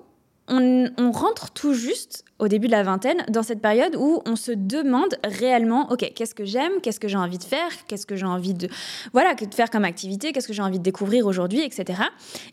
on, 0.50 1.12
rentre 1.12 1.52
tout 1.52 1.74
juste 1.74 2.24
au 2.40 2.48
début 2.48 2.68
de 2.68 2.72
la 2.72 2.84
vingtaine 2.84 3.24
dans 3.30 3.44
cette 3.44 3.62
période 3.62 3.96
où 3.96 4.22
on 4.26 4.36
se 4.36 4.52
demande 4.52 5.16
réellement, 5.24 5.92
ok, 5.92 6.12
qu'est-ce 6.16 6.36
que 6.36 6.46
j'aime, 6.46 6.72
qu'est-ce 6.82 7.00
que 7.00 7.08
j'ai 7.08 7.18
envie 7.18 7.38
de 7.38 7.44
faire, 7.44 7.70
qu'est-ce 7.88 8.06
que 8.06 8.16
j'ai 8.16 8.26
envie 8.26 8.54
de, 8.54 8.70
voilà, 9.14 9.34
de 9.34 9.54
faire 9.54 9.70
comme 9.70 9.86
activité, 9.86 10.32
qu'est-ce 10.32 10.48
que 10.48 10.54
j'ai 10.54 10.62
envie 10.62 10.80
de 10.80 10.84
découvrir 10.84 11.26
aujourd'hui, 11.26 11.62
etc. 11.62 12.02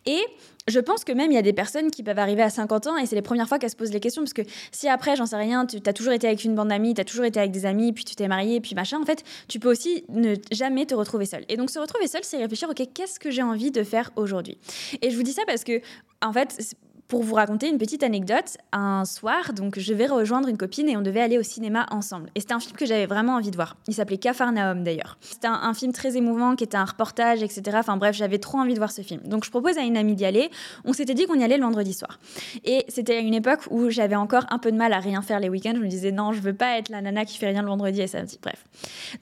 Et 0.07 0.21
je 0.69 0.81
pense 0.81 1.05
que 1.05 1.13
même 1.13 1.31
il 1.31 1.35
y 1.35 1.39
a 1.39 1.43
des 1.43 1.53
personnes 1.53 1.91
qui 1.91 2.03
peuvent 2.03 2.19
arriver 2.19 2.43
à 2.43 2.51
50 2.51 2.89
ans 2.89 2.97
et 2.97 3.07
c'est 3.07 3.15
les 3.15 3.23
premières 3.23 3.49
fois 3.49 3.59
qu'elles 3.59 3.71
se 3.71 3.77
posent 3.77 3.93
les 3.93 4.01
questions 4.01 4.23
parce 4.23 4.33
que 4.33 4.43
si 4.73 4.89
après, 4.89 5.15
j'en 5.17 5.27
sais 5.27 5.37
rien, 5.37 5.65
tu 5.65 5.79
as 5.87 5.93
toujours 5.93 6.13
été 6.13 6.27
avec 6.27 6.45
une 6.45 6.55
bande 6.55 6.69
d'amis, 6.69 6.95
tu 6.95 7.01
as 7.01 7.05
toujours 7.05 7.25
été 7.25 7.39
avec 7.39 7.53
des 7.53 7.67
amis, 7.67 7.93
puis 7.93 8.05
tu 8.05 8.17
t'es 8.17 8.29
marié, 8.29 8.61
puis 8.61 8.75
machin, 8.75 9.01
en 9.01 9.05
fait, 9.05 9.23
tu 9.49 9.61
peux 9.61 9.71
aussi 9.71 10.05
ne 10.09 10.35
jamais 10.51 10.87
te 10.87 10.95
retrouver 10.95 11.27
seul. 11.27 11.45
Et 11.49 11.57
donc 11.57 11.71
se 11.71 11.79
retrouver 11.79 12.09
seul, 12.09 12.23
c'est 12.25 12.39
réfléchir, 12.39 12.69
ok, 12.69 12.83
qu'est-ce 12.93 13.21
que 13.21 13.31
j'ai 13.31 13.43
envie 13.43 13.71
de 13.71 13.85
faire 13.85 14.11
aujourd'hui? 14.17 14.59
Et 15.03 15.11
je 15.11 15.17
vous 15.17 15.23
dis 15.23 15.33
ça 15.33 15.43
parce 15.47 15.63
que, 15.63 15.81
en 16.21 16.33
fait, 16.33 16.77
pour 17.09 17.23
vous 17.23 17.35
raconter 17.35 17.69
une 17.69 17.79
petite 17.79 18.03
anecdote, 18.03 18.57
un 18.73 19.05
soir, 19.05 19.53
donc 19.53 19.79
je 19.79 19.95
vais 19.95 20.07
rejoindre 20.07 20.49
une 20.49 20.57
copine 20.57 20.89
et 20.89 20.97
on 20.97 21.03
devait 21.03 21.21
aller 21.21 21.39
au 21.39 21.43
cinéma 21.43 21.87
ensemble. 21.91 22.31
Et 22.35 22.41
c'était 22.41 22.55
un 22.55 22.61
film 22.61 22.77
que 22.77 22.87
j'avais 22.87 23.07
vraiment 23.07 23.35
envie 23.35 23.51
de 23.51 23.57
voir. 23.57 23.77
Il 23.87 23.95
s'appelait 23.95 24.19
Cafarnaum 24.19 24.83
d'ailleurs. 24.83 25.17
C'était 25.21 25.47
un, 25.47 25.75
film 25.75 25.93
très 25.93 26.17
émouvant 26.17 26.57
qui 26.57 26.65
était 26.65 26.77
un 26.77 26.85
reportage, 26.85 27.43
etc. 27.43 27.63
Enfin 27.75 27.97
bref, 27.97 28.17
j'avais 28.17 28.39
trop 28.39 28.59
envie 28.59 28.73
de 28.75 28.79
voir 28.79 28.91
ce 28.91 29.03
film. 29.03 29.21
Donc 29.25 29.45
je 29.45 29.51
propose 29.51 29.79
à 29.79 29.83
une 29.83 29.97
amie 29.97 30.15
d'y 30.15 30.25
aller. 30.25 30.51
On 30.85 30.93
s'était 30.93 31.15
dit 31.15 31.27
qu'on 31.27 31.39
y 31.39 31.45
allait 31.45 31.59
le 31.59 31.65
vendredi 31.65 31.93
soir. 31.93 32.19
Et 32.65 32.85
c'était 32.89 33.17
à 33.17 33.21
une 33.21 33.35
époque 33.35 33.61
où 33.71 33.91
j'avais 33.91 34.17
encore 34.17 34.47
un 34.51 34.59
peu 34.59 34.73
de 34.73 34.77
mal 34.77 34.93
à 34.93 34.99
rien 34.99 35.23
faire 35.23 35.39
les 35.39 35.49
week-ends. 35.49 35.75
Je 35.75 35.81
me 35.81 35.89
disais 35.89 36.13
non, 36.13 36.33
je 36.33 36.41
veux 36.41 36.55
pas 36.55 36.79
être 36.79 36.89
la 36.89 37.03
nana 37.03 37.25
qui 37.25 37.39
fait 37.39 37.49
rien 37.49 37.63
le 37.63 37.69
vendredi 37.69 38.01
et 38.01 38.07
samedi. 38.07 38.39
Bref. 38.43 38.65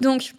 Donc 0.00 0.34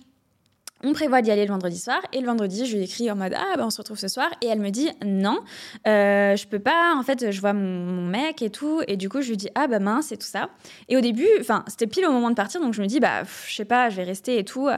on 0.85 0.93
prévoit 0.93 1.21
d'y 1.21 1.31
aller 1.31 1.45
le 1.45 1.51
vendredi 1.51 1.77
soir 1.77 1.99
et 2.13 2.19
le 2.19 2.25
vendredi 2.25 2.65
je 2.65 2.75
lui 2.75 2.83
écris 2.83 3.09
en 3.11 3.15
mode 3.15 3.33
ah 3.35 3.57
ben 3.57 3.65
on 3.65 3.69
se 3.69 3.77
retrouve 3.77 3.97
ce 3.97 4.07
soir 4.07 4.29
et 4.41 4.47
elle 4.47 4.59
me 4.59 4.69
dit 4.69 4.89
non 5.05 5.39
euh, 5.87 6.35
je 6.35 6.47
peux 6.47 6.59
pas 6.59 6.95
en 6.95 7.03
fait 7.03 7.31
je 7.31 7.41
vois 7.41 7.53
mon, 7.53 8.05
mec 8.05 8.41
et 8.41 8.49
tout 8.49 8.81
et 8.87 8.97
du 8.97 9.09
coup 9.09 9.21
je 9.21 9.29
lui 9.29 9.37
dis 9.37 9.49
ah 9.55 9.67
bah 9.67 9.79
mince 9.79 10.11
et 10.11 10.17
tout 10.17 10.27
ça. 10.27 10.49
Et 10.89 10.97
au 10.97 11.01
début 11.01 11.27
enfin 11.39 11.63
c'était 11.67 11.87
pile 11.87 12.05
au 12.05 12.11
moment 12.11 12.29
de 12.29 12.35
partir 12.35 12.61
donc 12.61 12.73
je 12.73 12.81
me 12.81 12.87
dis 12.87 12.99
bah 12.99 13.23
je 13.47 13.55
sais 13.55 13.65
pas 13.65 13.89
je 13.89 13.95
vais 13.95 14.03
rester 14.03 14.37
et 14.37 14.43
tout. 14.43 14.69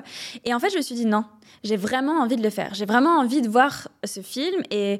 Et 0.45 0.54
en 0.54 0.59
fait 0.59 0.69
je 0.69 0.77
me 0.77 0.81
suis 0.81 0.95
dit 0.95 1.06
non 1.06 1.25
j'ai 1.63 1.75
vraiment 1.75 2.19
envie 2.21 2.36
de 2.36 2.44
le 2.44 2.50
faire. 2.50 2.74
J'ai 2.74 2.86
vraiment 2.86 3.18
envie 3.18 3.42
de 3.42 3.50
voir 3.50 3.89
ce 4.04 4.21
film 4.21 4.62
et 4.71 5.00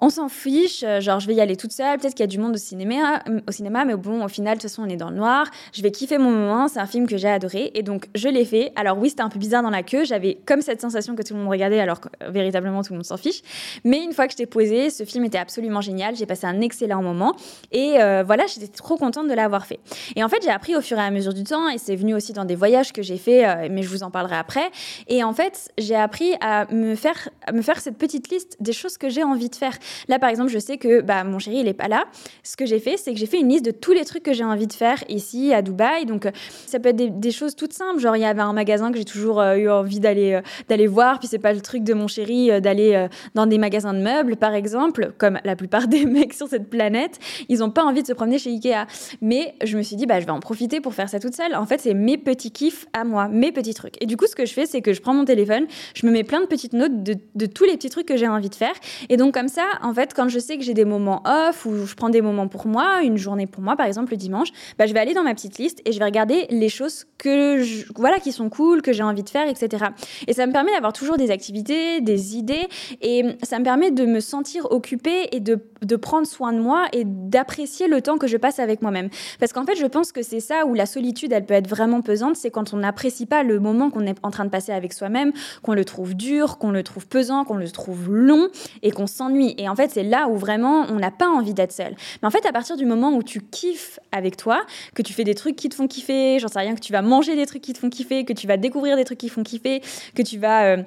on 0.00 0.10
s'en 0.10 0.28
fiche, 0.28 0.82
euh, 0.82 1.00
genre 1.00 1.20
je 1.20 1.26
vais 1.26 1.34
y 1.34 1.40
aller 1.40 1.56
toute 1.56 1.72
seule, 1.72 1.98
peut-être 1.98 2.14
qu'il 2.14 2.22
y 2.22 2.24
a 2.24 2.28
du 2.28 2.38
monde 2.38 2.54
au 2.54 2.58
cinéma, 2.58 3.22
euh, 3.28 3.40
au 3.48 3.84
mais 3.86 3.96
bon, 3.96 4.24
au 4.24 4.28
final, 4.28 4.56
de 4.56 4.62
toute 4.62 4.70
façon, 4.70 4.82
on 4.82 4.88
est 4.88 4.96
dans 4.96 5.10
le 5.10 5.16
noir, 5.16 5.50
je 5.72 5.82
vais 5.82 5.90
kiffer 5.90 6.18
mon 6.18 6.30
moment, 6.30 6.68
c'est 6.68 6.80
un 6.80 6.86
film 6.86 7.06
que 7.06 7.16
j'ai 7.16 7.28
adoré, 7.28 7.70
et 7.74 7.82
donc 7.82 8.08
je 8.14 8.28
l'ai 8.28 8.44
fait. 8.44 8.72
Alors 8.76 8.98
oui, 8.98 9.10
c'était 9.10 9.22
un 9.22 9.28
peu 9.28 9.38
bizarre 9.38 9.62
dans 9.62 9.70
la 9.70 9.82
queue, 9.82 10.04
j'avais 10.04 10.38
comme 10.46 10.62
cette 10.62 10.80
sensation 10.80 11.14
que 11.14 11.22
tout 11.22 11.34
le 11.34 11.40
monde 11.40 11.48
regardait, 11.48 11.80
alors 11.80 12.00
que 12.00 12.08
euh, 12.22 12.30
véritablement 12.30 12.82
tout 12.82 12.92
le 12.92 12.98
monde 12.98 13.04
s'en 13.04 13.16
fiche. 13.16 13.40
Mais 13.84 14.02
une 14.02 14.12
fois 14.12 14.26
que 14.26 14.32
j'étais 14.32 14.46
posée, 14.46 14.90
ce 14.90 15.04
film 15.04 15.24
était 15.24 15.38
absolument 15.38 15.80
génial, 15.80 16.16
j'ai 16.16 16.26
passé 16.26 16.46
un 16.46 16.60
excellent 16.60 17.02
moment, 17.02 17.36
et 17.72 17.94
voilà, 18.24 18.44
j'étais 18.46 18.68
trop 18.68 18.96
contente 18.96 19.28
de 19.28 19.34
l'avoir 19.34 19.66
fait. 19.66 19.78
Et 20.16 20.24
en 20.24 20.28
fait, 20.28 20.42
j'ai 20.42 20.50
appris 20.50 20.76
au 20.76 20.80
fur 20.80 20.98
et 20.98 21.02
à 21.02 21.10
mesure 21.10 21.34
du 21.34 21.44
temps, 21.44 21.68
et 21.68 21.78
c'est 21.78 21.96
venu 21.96 22.14
aussi 22.14 22.32
dans 22.32 22.44
des 22.44 22.54
voyages 22.54 22.92
que 22.92 23.02
j'ai 23.02 23.16
fait, 23.16 23.68
mais 23.68 23.82
je 23.82 23.88
vous 23.88 24.02
en 24.02 24.10
parlerai 24.10 24.36
après. 24.36 24.70
Et 25.08 25.22
en 25.22 25.32
fait, 25.32 25.70
j'ai 25.78 25.94
appris 25.94 26.34
à 26.40 26.66
me 26.72 26.94
faire, 26.94 27.28
à 27.46 27.52
me 27.52 27.62
faire 27.62 27.80
cette 27.80 27.96
petite 27.96 28.30
liste 28.30 28.56
des 28.60 28.72
choses 28.72 28.98
que 28.98 29.08
j'ai 29.08 29.22
envie 29.22 29.48
de 29.48 29.54
faire. 29.54 29.78
Là, 30.08 30.18
par 30.18 30.30
exemple, 30.30 30.50
je 30.50 30.58
sais 30.58 30.78
que 30.78 31.00
bah, 31.00 31.24
mon 31.24 31.38
chéri, 31.38 31.58
il 31.58 31.68
est 31.68 31.74
pas 31.74 31.88
là. 31.88 32.04
Ce 32.42 32.56
que 32.56 32.66
j'ai 32.66 32.78
fait, 32.78 32.96
c'est 32.96 33.12
que 33.12 33.18
j'ai 33.18 33.26
fait 33.26 33.40
une 33.40 33.48
liste 33.48 33.64
de 33.64 33.70
tous 33.70 33.92
les 33.92 34.04
trucs 34.04 34.22
que 34.22 34.32
j'ai 34.32 34.44
envie 34.44 34.66
de 34.66 34.72
faire 34.72 35.02
ici, 35.08 35.52
à 35.52 35.62
Dubaï. 35.62 36.06
Donc, 36.06 36.26
euh, 36.26 36.30
ça 36.66 36.78
peut 36.78 36.90
être 36.90 37.20
des, 37.20 37.30
choses 37.30 37.56
toutes 37.56 37.72
simples. 37.72 38.00
Genre, 38.00 38.16
il 38.16 38.22
y 38.22 38.24
avait 38.24 38.42
un 38.42 38.52
magasin 38.52 38.92
que 38.92 38.98
j'ai 38.98 39.04
toujours 39.04 39.40
euh, 39.40 39.56
eu 39.56 39.68
envie 39.68 40.00
d'aller 40.00 40.34
euh, 40.34 40.40
d'aller 40.68 40.86
voir. 40.86 41.18
Puis, 41.18 41.28
c'est 41.28 41.38
pas 41.38 41.52
le 41.52 41.60
truc 41.60 41.84
de 41.84 41.94
mon 41.94 42.08
chéri 42.08 42.60
d'aller 42.60 43.06
dans 43.34 43.46
des 43.46 43.58
magasins 43.58 43.94
de 43.94 44.00
meubles, 44.00 44.36
par 44.36 44.54
exemple, 44.54 45.12
comme 45.18 45.38
la 45.44 45.56
plupart 45.56 45.88
des 45.88 46.04
mecs 46.04 46.34
sur 46.34 46.48
cette 46.48 46.68
planète. 46.68 47.18
Ils 47.48 47.62
ont 47.62 47.70
pas 47.70 47.84
envie 47.84 48.02
de 48.02 48.06
se 48.06 48.12
promener 48.12 48.38
chez 48.38 48.50
Ikea. 48.50 48.86
Mais 49.20 49.54
je 49.64 49.76
me 49.76 49.82
suis 49.82 49.96
dit, 49.96 50.06
bah, 50.06 50.20
je 50.20 50.26
vais 50.26 50.32
en 50.32 50.40
profiter 50.40 50.80
pour 50.80 50.94
faire 50.94 51.08
ça 51.08 51.20
toute 51.20 51.34
seule. 51.34 51.54
En 51.54 51.66
fait, 51.66 51.80
c'est 51.80 51.94
mes 51.94 52.18
petits 52.18 52.50
kiffs 52.50 52.86
à 52.92 53.04
moi, 53.04 53.28
mes 53.28 53.52
petits 53.52 53.74
trucs. 53.74 54.00
Et 54.02 54.06
du 54.06 54.16
coup, 54.16 54.26
ce 54.26 54.34
que 54.34 54.46
je 54.46 54.52
fais, 54.52 54.66
c'est 54.66 54.80
que 54.80 54.92
je 54.92 55.00
prends 55.00 55.14
mon 55.14 55.24
téléphone, 55.24 55.66
je 55.94 56.06
me 56.06 56.12
mets 56.12 56.24
plein 56.24 56.40
de 56.40 56.46
petites 56.46 56.72
notes 56.72 57.02
de, 57.02 57.16
de 57.34 57.46
tous 57.46 57.64
les 57.64 57.76
petits 57.76 57.90
trucs 57.90 58.06
que 58.06 58.16
j'ai 58.16 58.28
envie 58.28 58.48
de 58.48 58.54
faire. 58.54 58.74
Et 59.08 59.16
donc, 59.16 59.34
comme 59.34 59.48
ça, 59.48 59.64
en 59.82 59.94
fait, 59.94 60.14
quand 60.14 60.28
je 60.28 60.38
sais 60.38 60.56
que 60.56 60.64
j'ai 60.64 60.74
des 60.74 60.84
moments 60.84 61.22
off 61.24 61.66
ou 61.66 61.86
je 61.86 61.94
prends 61.94 62.08
des 62.08 62.22
moments 62.22 62.48
pour 62.48 62.66
moi, 62.66 63.02
une 63.02 63.16
journée 63.16 63.46
pour 63.46 63.62
moi, 63.62 63.76
par 63.76 63.86
exemple 63.86 64.12
le 64.12 64.16
dimanche, 64.16 64.48
bah, 64.78 64.86
je 64.86 64.94
vais 64.94 65.00
aller 65.00 65.14
dans 65.14 65.22
ma 65.22 65.34
petite 65.34 65.58
liste 65.58 65.80
et 65.84 65.92
je 65.92 65.98
vais 65.98 66.04
regarder 66.04 66.46
les 66.50 66.68
choses 66.68 67.06
que 67.18 67.62
voilà 67.98 68.18
qui 68.18 68.32
sont 68.32 68.50
cool, 68.50 68.82
que 68.82 68.92
j'ai 68.92 69.02
envie 69.02 69.22
de 69.22 69.30
faire, 69.30 69.48
etc. 69.48 69.86
Et 70.26 70.32
ça 70.32 70.46
me 70.46 70.52
permet 70.52 70.72
d'avoir 70.72 70.92
toujours 70.92 71.16
des 71.16 71.30
activités, 71.30 72.00
des 72.00 72.36
idées 72.36 72.68
et 73.00 73.24
ça 73.42 73.58
me 73.58 73.64
permet 73.64 73.90
de 73.90 74.04
me 74.04 74.20
sentir 74.20 74.70
occupée 74.70 75.28
et 75.32 75.40
de, 75.40 75.58
de 75.82 75.96
prendre 75.96 76.26
soin 76.26 76.52
de 76.52 76.58
moi 76.58 76.86
et 76.92 77.04
d'apprécier 77.04 77.88
le 77.88 78.02
temps 78.02 78.18
que 78.18 78.26
je 78.26 78.36
passe 78.36 78.58
avec 78.58 78.82
moi-même. 78.82 79.08
Parce 79.40 79.52
qu'en 79.52 79.64
fait, 79.64 79.76
je 79.76 79.86
pense 79.86 80.12
que 80.12 80.22
c'est 80.22 80.40
ça 80.40 80.66
où 80.66 80.74
la 80.74 80.86
solitude, 80.86 81.32
elle 81.32 81.46
peut 81.46 81.54
être 81.54 81.68
vraiment 81.68 82.02
pesante, 82.02 82.36
c'est 82.36 82.50
quand 82.50 82.74
on 82.74 82.78
n'apprécie 82.78 83.26
pas 83.26 83.42
le 83.42 83.60
moment 83.60 83.90
qu'on 83.90 84.06
est 84.06 84.16
en 84.22 84.30
train 84.30 84.44
de 84.44 84.50
passer 84.50 84.72
avec 84.72 84.92
soi-même, 84.92 85.32
qu'on 85.62 85.74
le 85.74 85.84
trouve 85.84 86.14
dur, 86.14 86.58
qu'on 86.58 86.70
le 86.70 86.82
trouve 86.82 87.06
pesant, 87.06 87.44
qu'on 87.44 87.56
le 87.56 87.70
trouve 87.70 88.10
long 88.10 88.48
et 88.82 88.90
qu'on 88.90 89.06
s'ennuie. 89.06 89.54
Et 89.64 89.68
en 89.68 89.74
fait, 89.74 89.90
c'est 89.90 90.02
là 90.02 90.28
où 90.28 90.36
vraiment 90.36 90.84
on 90.90 90.96
n'a 90.96 91.10
pas 91.10 91.26
envie 91.26 91.54
d'être 91.54 91.72
seul. 91.72 91.96
Mais 92.20 92.28
en 92.28 92.30
fait, 92.30 92.44
à 92.44 92.52
partir 92.52 92.76
du 92.76 92.84
moment 92.84 93.14
où 93.14 93.22
tu 93.22 93.40
kiffes 93.40 93.98
avec 94.12 94.36
toi, 94.36 94.66
que 94.94 95.00
tu 95.00 95.14
fais 95.14 95.24
des 95.24 95.34
trucs 95.34 95.56
qui 95.56 95.70
te 95.70 95.74
font 95.74 95.88
kiffer, 95.88 96.38
j'en 96.38 96.48
sais 96.48 96.58
rien, 96.58 96.74
que 96.74 96.80
tu 96.80 96.92
vas 96.92 97.00
manger 97.00 97.34
des 97.34 97.46
trucs 97.46 97.62
qui 97.62 97.72
te 97.72 97.78
font 97.78 97.88
kiffer, 97.88 98.26
que 98.26 98.34
tu 98.34 98.46
vas 98.46 98.58
découvrir 98.58 98.96
des 98.96 99.04
trucs 99.04 99.18
qui 99.18 99.30
font 99.30 99.42
kiffer, 99.42 99.80
que 100.14 100.22
tu 100.22 100.38
vas... 100.38 100.64
Euh, 100.64 100.82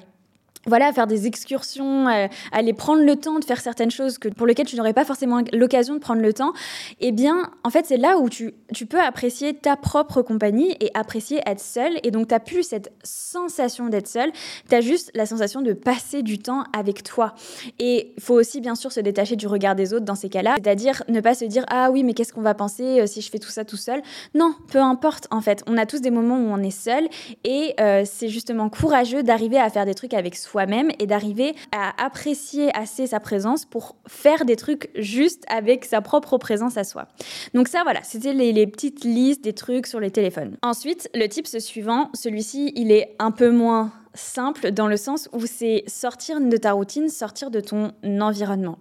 voilà, 0.66 0.92
faire 0.92 1.06
des 1.06 1.26
excursions, 1.26 2.06
aller 2.52 2.72
prendre 2.72 3.02
le 3.02 3.16
temps 3.16 3.38
de 3.38 3.44
faire 3.44 3.60
certaines 3.60 3.90
choses 3.90 4.18
que, 4.18 4.28
pour 4.28 4.46
lesquelles 4.46 4.66
tu 4.66 4.76
n'aurais 4.76 4.92
pas 4.92 5.04
forcément 5.04 5.40
l'occasion 5.52 5.94
de 5.94 5.98
prendre 5.98 6.20
le 6.20 6.32
temps, 6.32 6.52
eh 7.00 7.12
bien, 7.12 7.50
en 7.64 7.70
fait, 7.70 7.86
c'est 7.86 7.96
là 7.96 8.18
où 8.18 8.28
tu, 8.28 8.54
tu, 8.74 8.86
peux 8.86 9.00
apprécier 9.00 9.54
ta 9.54 9.76
propre 9.76 10.22
compagnie 10.22 10.76
et 10.80 10.90
apprécier 10.94 11.40
être 11.46 11.60
seul. 11.60 11.92
Et 12.02 12.10
donc, 12.10 12.28
tu 12.28 12.34
n'as 12.34 12.40
plus 12.40 12.62
cette 12.62 12.92
sensation 13.02 13.88
d'être 13.88 14.08
seul, 14.08 14.30
tu 14.68 14.74
as 14.74 14.80
juste 14.80 15.10
la 15.14 15.26
sensation 15.26 15.62
de 15.62 15.72
passer 15.72 16.22
du 16.22 16.38
temps 16.38 16.64
avec 16.76 17.02
toi. 17.02 17.34
Et 17.78 18.12
il 18.16 18.22
faut 18.22 18.34
aussi, 18.34 18.60
bien 18.60 18.74
sûr, 18.74 18.92
se 18.92 19.00
détacher 19.00 19.36
du 19.36 19.46
regard 19.46 19.74
des 19.74 19.94
autres 19.94 20.04
dans 20.04 20.14
ces 20.14 20.28
cas-là, 20.28 20.56
c'est-à-dire 20.56 21.02
ne 21.08 21.20
pas 21.20 21.34
se 21.34 21.44
dire 21.44 21.64
Ah 21.68 21.90
oui, 21.90 22.02
mais 22.04 22.14
qu'est-ce 22.14 22.32
qu'on 22.32 22.42
va 22.42 22.54
penser 22.54 23.00
euh, 23.00 23.06
si 23.06 23.20
je 23.20 23.30
fais 23.30 23.38
tout 23.38 23.50
ça 23.50 23.64
tout 23.64 23.76
seul? 23.76 24.02
Non, 24.34 24.54
peu 24.70 24.78
importe, 24.78 25.28
en 25.30 25.40
fait. 25.40 25.62
On 25.66 25.78
a 25.78 25.86
tous 25.86 26.00
des 26.00 26.10
moments 26.10 26.38
où 26.38 26.48
on 26.50 26.62
est 26.62 26.70
seul 26.70 27.08
et 27.44 27.74
euh, 27.80 28.02
c'est 28.04 28.28
justement 28.28 28.68
courageux 28.68 29.22
d'arriver 29.22 29.58
à 29.58 29.70
faire 29.70 29.86
des 29.86 29.94
trucs 29.94 30.14
avec 30.14 30.36
soi 30.36 30.47
même 30.56 30.90
et 30.98 31.06
d'arriver 31.06 31.54
à 31.72 32.04
apprécier 32.04 32.74
assez 32.76 33.06
sa 33.06 33.20
présence 33.20 33.64
pour 33.64 33.96
faire 34.06 34.44
des 34.44 34.56
trucs 34.56 34.90
juste 34.96 35.44
avec 35.48 35.84
sa 35.84 36.00
propre 36.00 36.38
présence 36.38 36.76
à 36.76 36.84
soi. 36.84 37.08
Donc 37.54 37.68
ça, 37.68 37.82
voilà, 37.82 38.02
c'était 38.02 38.32
les, 38.32 38.66
petites 38.66 39.04
listes 39.04 39.42
des 39.44 39.52
trucs 39.52 39.86
sur 39.86 40.00
les 40.00 40.10
téléphones. 40.10 40.56
Ensuite, 40.62 41.08
le 41.14 41.26
type 41.26 41.46
suivant, 41.46 42.10
celui-ci, 42.14 42.72
il 42.76 42.92
est 42.92 43.14
un 43.18 43.30
peu 43.30 43.50
moins 43.50 43.92
simple 44.14 44.72
dans 44.72 44.88
le 44.88 44.96
sens 44.96 45.28
où 45.32 45.46
c'est 45.46 45.84
sortir 45.86 46.40
de 46.40 46.56
ta 46.56 46.72
routine, 46.72 47.08
sortir 47.08 47.50
de 47.50 47.60
ton 47.60 47.92
environnement. 48.20 48.78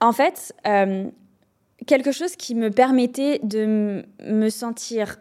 En 0.00 0.12
fait, 0.12 0.54
euh, 0.66 1.04
quelque 1.86 2.12
chose 2.12 2.36
qui 2.36 2.54
me 2.54 2.70
permettait 2.70 3.40
de 3.42 4.04
me 4.24 4.48
sentir 4.50 5.16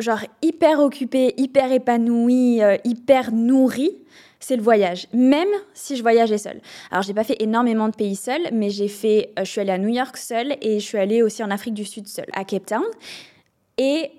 genre 0.00 0.20
hyper 0.42 0.80
occupée, 0.80 1.34
hyper 1.36 1.72
épanouie, 1.72 2.62
euh, 2.62 2.76
hyper 2.84 3.32
nourrie, 3.32 3.98
c'est 4.40 4.56
le 4.56 4.62
voyage, 4.62 5.08
même 5.12 5.48
si 5.74 5.96
je 5.96 6.02
voyageais 6.02 6.38
seule. 6.38 6.60
Alors, 6.90 7.02
j'ai 7.02 7.14
pas 7.14 7.24
fait 7.24 7.40
énormément 7.42 7.88
de 7.88 7.94
pays 7.94 8.16
seule, 8.16 8.48
mais 8.52 8.70
j'ai 8.70 8.88
fait, 8.88 9.32
euh, 9.38 9.44
je 9.44 9.50
suis 9.50 9.60
allée 9.60 9.72
à 9.72 9.78
New 9.78 9.88
York 9.88 10.16
seule 10.16 10.56
et 10.60 10.80
je 10.80 10.84
suis 10.84 10.98
allée 10.98 11.22
aussi 11.22 11.42
en 11.42 11.50
Afrique 11.50 11.74
du 11.74 11.84
Sud 11.84 12.06
seule, 12.06 12.28
à 12.32 12.44
Cape 12.44 12.66
Town. 12.66 12.84
Et 13.78 14.10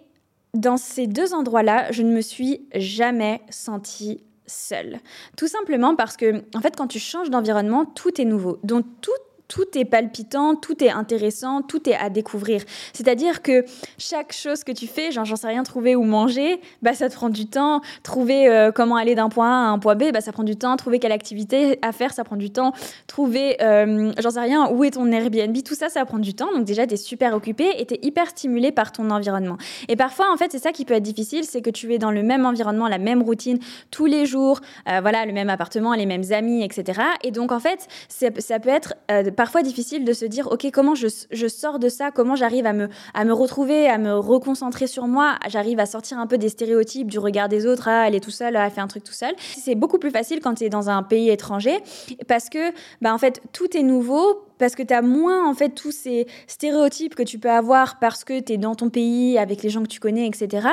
dans 0.54 0.78
ces 0.78 1.08
deux 1.08 1.34
endroits-là, 1.34 1.92
je 1.92 2.02
ne 2.04 2.12
me 2.12 2.22
suis 2.22 2.68
jamais 2.74 3.42
sentie 3.50 4.24
seule. 4.46 5.00
Tout 5.38 5.48
simplement 5.48 5.96
parce 5.96 6.18
que, 6.18 6.44
en 6.56 6.62
fait, 6.62 6.76
quand 6.76 6.88
tu 6.88 7.00
changes 7.00 7.30
d'environnement, 7.30 7.86
tout 7.86 8.20
est 8.20 8.26
nouveau. 8.26 8.60
Donc, 8.64 8.86
tout 9.02 9.12
tout 9.50 9.66
est 9.78 9.84
palpitant, 9.84 10.56
tout 10.56 10.82
est 10.82 10.92
intéressant, 10.92 11.62
tout 11.62 11.90
est 11.90 11.96
à 11.96 12.10
découvrir. 12.10 12.62
C'est-à-dire 12.94 13.42
que 13.42 13.66
chaque 13.98 14.32
chose 14.32 14.64
que 14.64 14.72
tu 14.72 14.88
fais, 14.88 15.12
genre 15.12 15.26
j'en 15.26 15.36
sais 15.36 15.48
rien, 15.48 15.64
trouver 15.64 15.96
où 15.96 16.04
manger, 16.04 16.62
bah 16.82 16.94
ça 16.94 17.10
te 17.10 17.16
prend 17.16 17.30
du 17.30 17.48
temps. 17.48 17.82
Trouver 18.04 18.48
euh, 18.48 18.72
comment 18.72 18.96
aller 18.96 19.16
d'un 19.16 19.28
point 19.28 19.50
A 19.50 19.70
à 19.70 19.72
un 19.72 19.80
point 19.80 19.96
B, 19.96 20.12
bah 20.14 20.22
ça 20.22 20.32
prend 20.32 20.44
du 20.44 20.56
temps. 20.56 20.78
Trouver 20.78 21.00
quelle 21.00 21.12
activité 21.12 21.80
à 21.82 21.92
faire, 21.92 22.14
ça 22.14 22.24
prend 22.24 22.36
du 22.36 22.52
temps. 22.52 22.74
Trouver, 23.08 23.58
euh, 23.62 24.14
j'en 24.20 24.30
sais 24.30 24.40
rien, 24.40 24.70
où 24.72 24.84
est 24.84 24.92
ton 24.92 25.12
Airbnb, 25.12 25.58
tout 25.64 25.76
ça, 25.76 25.90
ça 25.90 26.06
prend 26.06 26.20
du 26.20 26.36
temps. 26.36 26.54
Donc 26.54 26.66
déjà, 26.66 26.86
tu 26.86 26.94
es 26.94 26.98
super 26.98 27.34
occupé 27.34 27.70
et 27.78 27.86
tu 27.88 27.96
es 27.96 28.00
hyper 28.04 28.30
stimulé 28.30 28.72
par 28.72 28.92
ton 28.92 29.10
environnement. 29.10 29.58
Et 29.88 29.96
parfois, 29.96 30.32
en 30.32 30.38
fait, 30.38 30.52
c'est 30.52 30.60
ça 30.60 30.72
qui 30.72 30.86
peut 30.86 30.94
être 30.94 31.04
difficile, 31.04 31.44
c'est 31.44 31.62
que 31.62 31.72
tu 31.72 31.92
es 31.92 31.98
dans 31.98 32.12
le 32.12 32.22
même 32.22 32.46
environnement, 32.46 32.88
la 32.88 33.00
même 33.00 33.24
routine 33.24 33.58
tous 33.90 34.06
les 34.06 34.28
jours, 34.28 34.62
euh, 34.88 35.00
voilà, 35.02 35.26
le 35.26 35.34
même 35.34 35.50
appartement, 35.50 35.96
les 35.96 36.06
mêmes 36.06 36.32
amis, 36.32 36.64
etc. 36.64 37.02
Et 37.24 37.32
donc, 37.32 37.52
en 37.52 37.60
fait, 37.60 37.88
ça 38.08 38.60
peut 38.60 38.70
être 38.70 38.94
parfois 39.40 39.62
difficile 39.62 40.04
de 40.04 40.12
se 40.12 40.26
dire, 40.26 40.52
OK, 40.52 40.68
comment 40.74 40.96
je, 40.96 41.08
je 41.32 41.48
sors 41.48 41.80
de 41.80 41.88
ça? 41.88 42.12
Comment 42.12 42.36
j'arrive 42.36 42.66
à 42.66 42.74
me, 42.74 42.90
à 43.14 43.24
me 43.24 43.32
retrouver, 43.32 43.88
à 43.88 43.98
me 43.98 44.14
reconcentrer 44.14 44.86
sur 44.86 45.08
moi? 45.08 45.38
J'arrive 45.48 45.80
à 45.80 45.86
sortir 45.86 46.20
un 46.20 46.28
peu 46.28 46.38
des 46.38 46.50
stéréotypes 46.50 47.10
du 47.10 47.20
regard 47.20 47.48
des 47.48 47.66
autres. 47.66 47.88
Ah, 47.88 48.06
elle 48.06 48.16
est 48.16 48.20
tout 48.20 48.32
seule, 48.32 48.58
elle 48.58 48.70
fait 48.70 48.82
un 48.82 48.88
truc 48.88 49.06
tout 49.06 49.14
seul. 49.14 49.34
C'est 49.40 49.76
beaucoup 49.76 49.98
plus 49.98 50.12
facile 50.12 50.42
quand 50.42 50.56
tu 50.56 50.66
es 50.66 50.70
dans 50.70 50.90
un 50.90 51.04
pays 51.04 51.30
étranger 51.30 51.80
parce 52.28 52.50
que, 52.50 52.74
bah, 53.02 53.14
en 53.14 53.18
fait, 53.18 53.42
tout 53.54 53.78
est 53.78 53.82
nouveau 53.82 54.42
parce 54.58 54.76
que 54.76 54.84
tu 54.84 54.94
as 54.94 55.02
moins 55.02 55.50
en 55.50 55.54
fait 55.54 55.70
tous 55.70 55.94
ces 55.94 56.28
stéréotypes 56.48 57.16
que 57.16 57.24
tu 57.24 57.40
peux 57.40 57.50
avoir 57.50 57.98
parce 58.00 58.26
que 58.26 58.42
tu 58.42 58.52
es 58.52 58.58
dans 58.58 58.76
ton 58.76 58.90
pays 58.90 59.38
avec 59.38 59.64
les 59.64 59.70
gens 59.70 59.84
que 59.84 59.88
tu 59.88 60.02
connais, 60.02 60.28
etc. 60.28 60.68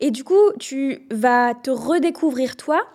Et 0.00 0.10
du 0.10 0.24
coup, 0.24 0.52
tu 0.58 1.06
vas 1.10 1.52
te 1.52 1.70
redécouvrir 1.70 2.56
toi 2.56 2.86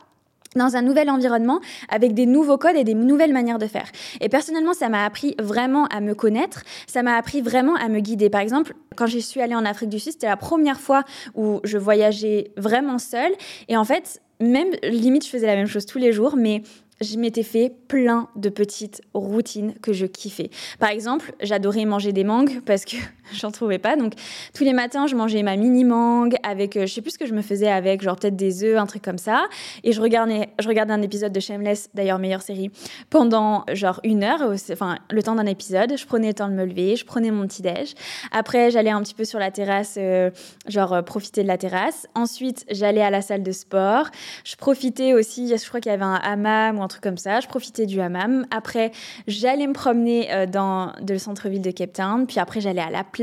dans 0.55 0.75
un 0.75 0.81
nouvel 0.81 1.09
environnement 1.09 1.59
avec 1.89 2.13
des 2.13 2.25
nouveaux 2.25 2.57
codes 2.57 2.75
et 2.75 2.83
des 2.83 2.93
nouvelles 2.93 3.33
manières 3.33 3.59
de 3.59 3.67
faire. 3.67 3.89
Et 4.19 4.29
personnellement, 4.29 4.73
ça 4.73 4.89
m'a 4.89 5.05
appris 5.05 5.35
vraiment 5.39 5.85
à 5.85 6.01
me 6.01 6.13
connaître, 6.13 6.63
ça 6.87 7.03
m'a 7.03 7.15
appris 7.15 7.41
vraiment 7.41 7.75
à 7.75 7.87
me 7.87 7.99
guider. 7.99 8.29
Par 8.29 8.41
exemple, 8.41 8.73
quand 8.95 9.07
je 9.07 9.19
suis 9.19 9.41
allée 9.41 9.55
en 9.55 9.65
Afrique 9.65 9.89
du 9.89 9.99
Sud, 9.99 10.13
c'était 10.13 10.27
la 10.27 10.37
première 10.37 10.79
fois 10.79 11.03
où 11.35 11.59
je 11.63 11.77
voyageais 11.77 12.51
vraiment 12.57 12.97
seule. 12.97 13.31
Et 13.67 13.77
en 13.77 13.85
fait, 13.85 14.21
même 14.39 14.69
limite, 14.83 15.25
je 15.25 15.29
faisais 15.29 15.47
la 15.47 15.55
même 15.55 15.67
chose 15.67 15.85
tous 15.85 15.99
les 15.99 16.11
jours, 16.11 16.35
mais 16.35 16.63
je 17.01 17.17
m'étais 17.17 17.43
fait 17.43 17.73
plein 17.87 18.27
de 18.35 18.49
petites 18.49 19.01
routines 19.13 19.73
que 19.81 19.93
je 19.93 20.05
kiffais. 20.05 20.49
Par 20.79 20.89
exemple, 20.89 21.33
j'adorais 21.41 21.85
manger 21.85 22.13
des 22.13 22.23
mangues 22.23 22.61
parce 22.65 22.85
que 22.85 22.97
j'en 23.39 23.51
trouvais 23.51 23.79
pas. 23.79 23.95
Donc, 23.95 24.13
tous 24.53 24.63
les 24.63 24.73
matins, 24.73 25.07
je 25.07 25.15
mangeais 25.15 25.43
ma 25.43 25.55
mini 25.55 25.83
mangue 25.83 26.35
avec, 26.43 26.77
euh, 26.77 26.85
je 26.85 26.93
sais 26.93 27.01
plus 27.01 27.11
ce 27.11 27.17
que 27.17 27.25
je 27.25 27.33
me 27.33 27.41
faisais 27.41 27.69
avec, 27.69 28.01
genre 28.01 28.15
peut-être 28.15 28.35
des 28.35 28.63
œufs, 28.63 28.77
un 28.77 28.85
truc 28.85 29.01
comme 29.01 29.17
ça. 29.17 29.45
Et 29.83 29.91
je 29.91 30.01
regardais, 30.01 30.49
je 30.59 30.67
regardais 30.67 30.93
un 30.93 31.01
épisode 31.01 31.31
de 31.31 31.39
Shameless, 31.39 31.89
d'ailleurs 31.93 32.19
meilleure 32.19 32.41
série, 32.41 32.71
pendant 33.09 33.65
genre 33.73 33.99
une 34.03 34.23
heure, 34.23 34.41
enfin 34.71 34.97
le 35.09 35.23
temps 35.23 35.35
d'un 35.35 35.45
épisode. 35.45 35.97
Je 35.97 36.05
prenais 36.05 36.27
le 36.27 36.33
temps 36.33 36.47
de 36.47 36.53
me 36.53 36.65
lever, 36.65 36.95
je 36.95 37.05
prenais 37.05 37.31
mon 37.31 37.47
petit 37.47 37.61
déj. 37.61 37.93
Après, 38.31 38.71
j'allais 38.71 38.89
un 38.89 39.01
petit 39.01 39.13
peu 39.13 39.25
sur 39.25 39.39
la 39.39 39.51
terrasse, 39.51 39.95
euh, 39.97 40.31
genre 40.67 40.93
euh, 40.93 41.01
profiter 41.01 41.43
de 41.43 41.47
la 41.47 41.57
terrasse. 41.57 42.07
Ensuite, 42.15 42.65
j'allais 42.69 43.01
à 43.01 43.09
la 43.09 43.21
salle 43.21 43.43
de 43.43 43.51
sport. 43.51 44.07
Je 44.43 44.55
profitais 44.55 45.13
aussi, 45.13 45.47
je 45.47 45.67
crois 45.67 45.79
qu'il 45.79 45.91
y 45.91 45.95
avait 45.95 46.03
un 46.03 46.15
hammam 46.15 46.79
ou 46.79 46.83
un 46.83 46.87
truc 46.87 47.03
comme 47.03 47.17
ça. 47.17 47.39
Je 47.39 47.47
profitais 47.47 47.85
du 47.85 47.99
hammam. 48.01 48.45
Après, 48.51 48.91
j'allais 49.27 49.67
me 49.67 49.73
promener 49.73 50.33
euh, 50.33 50.45
dans 50.45 50.93
le 51.07 51.17
centre-ville 51.17 51.61
de 51.61 51.71
Cape 51.71 51.93
Town. 51.93 52.25
Puis 52.27 52.39
après, 52.39 52.61
j'allais 52.61 52.81
à 52.81 52.89
la 52.89 53.03
plage. 53.03 53.20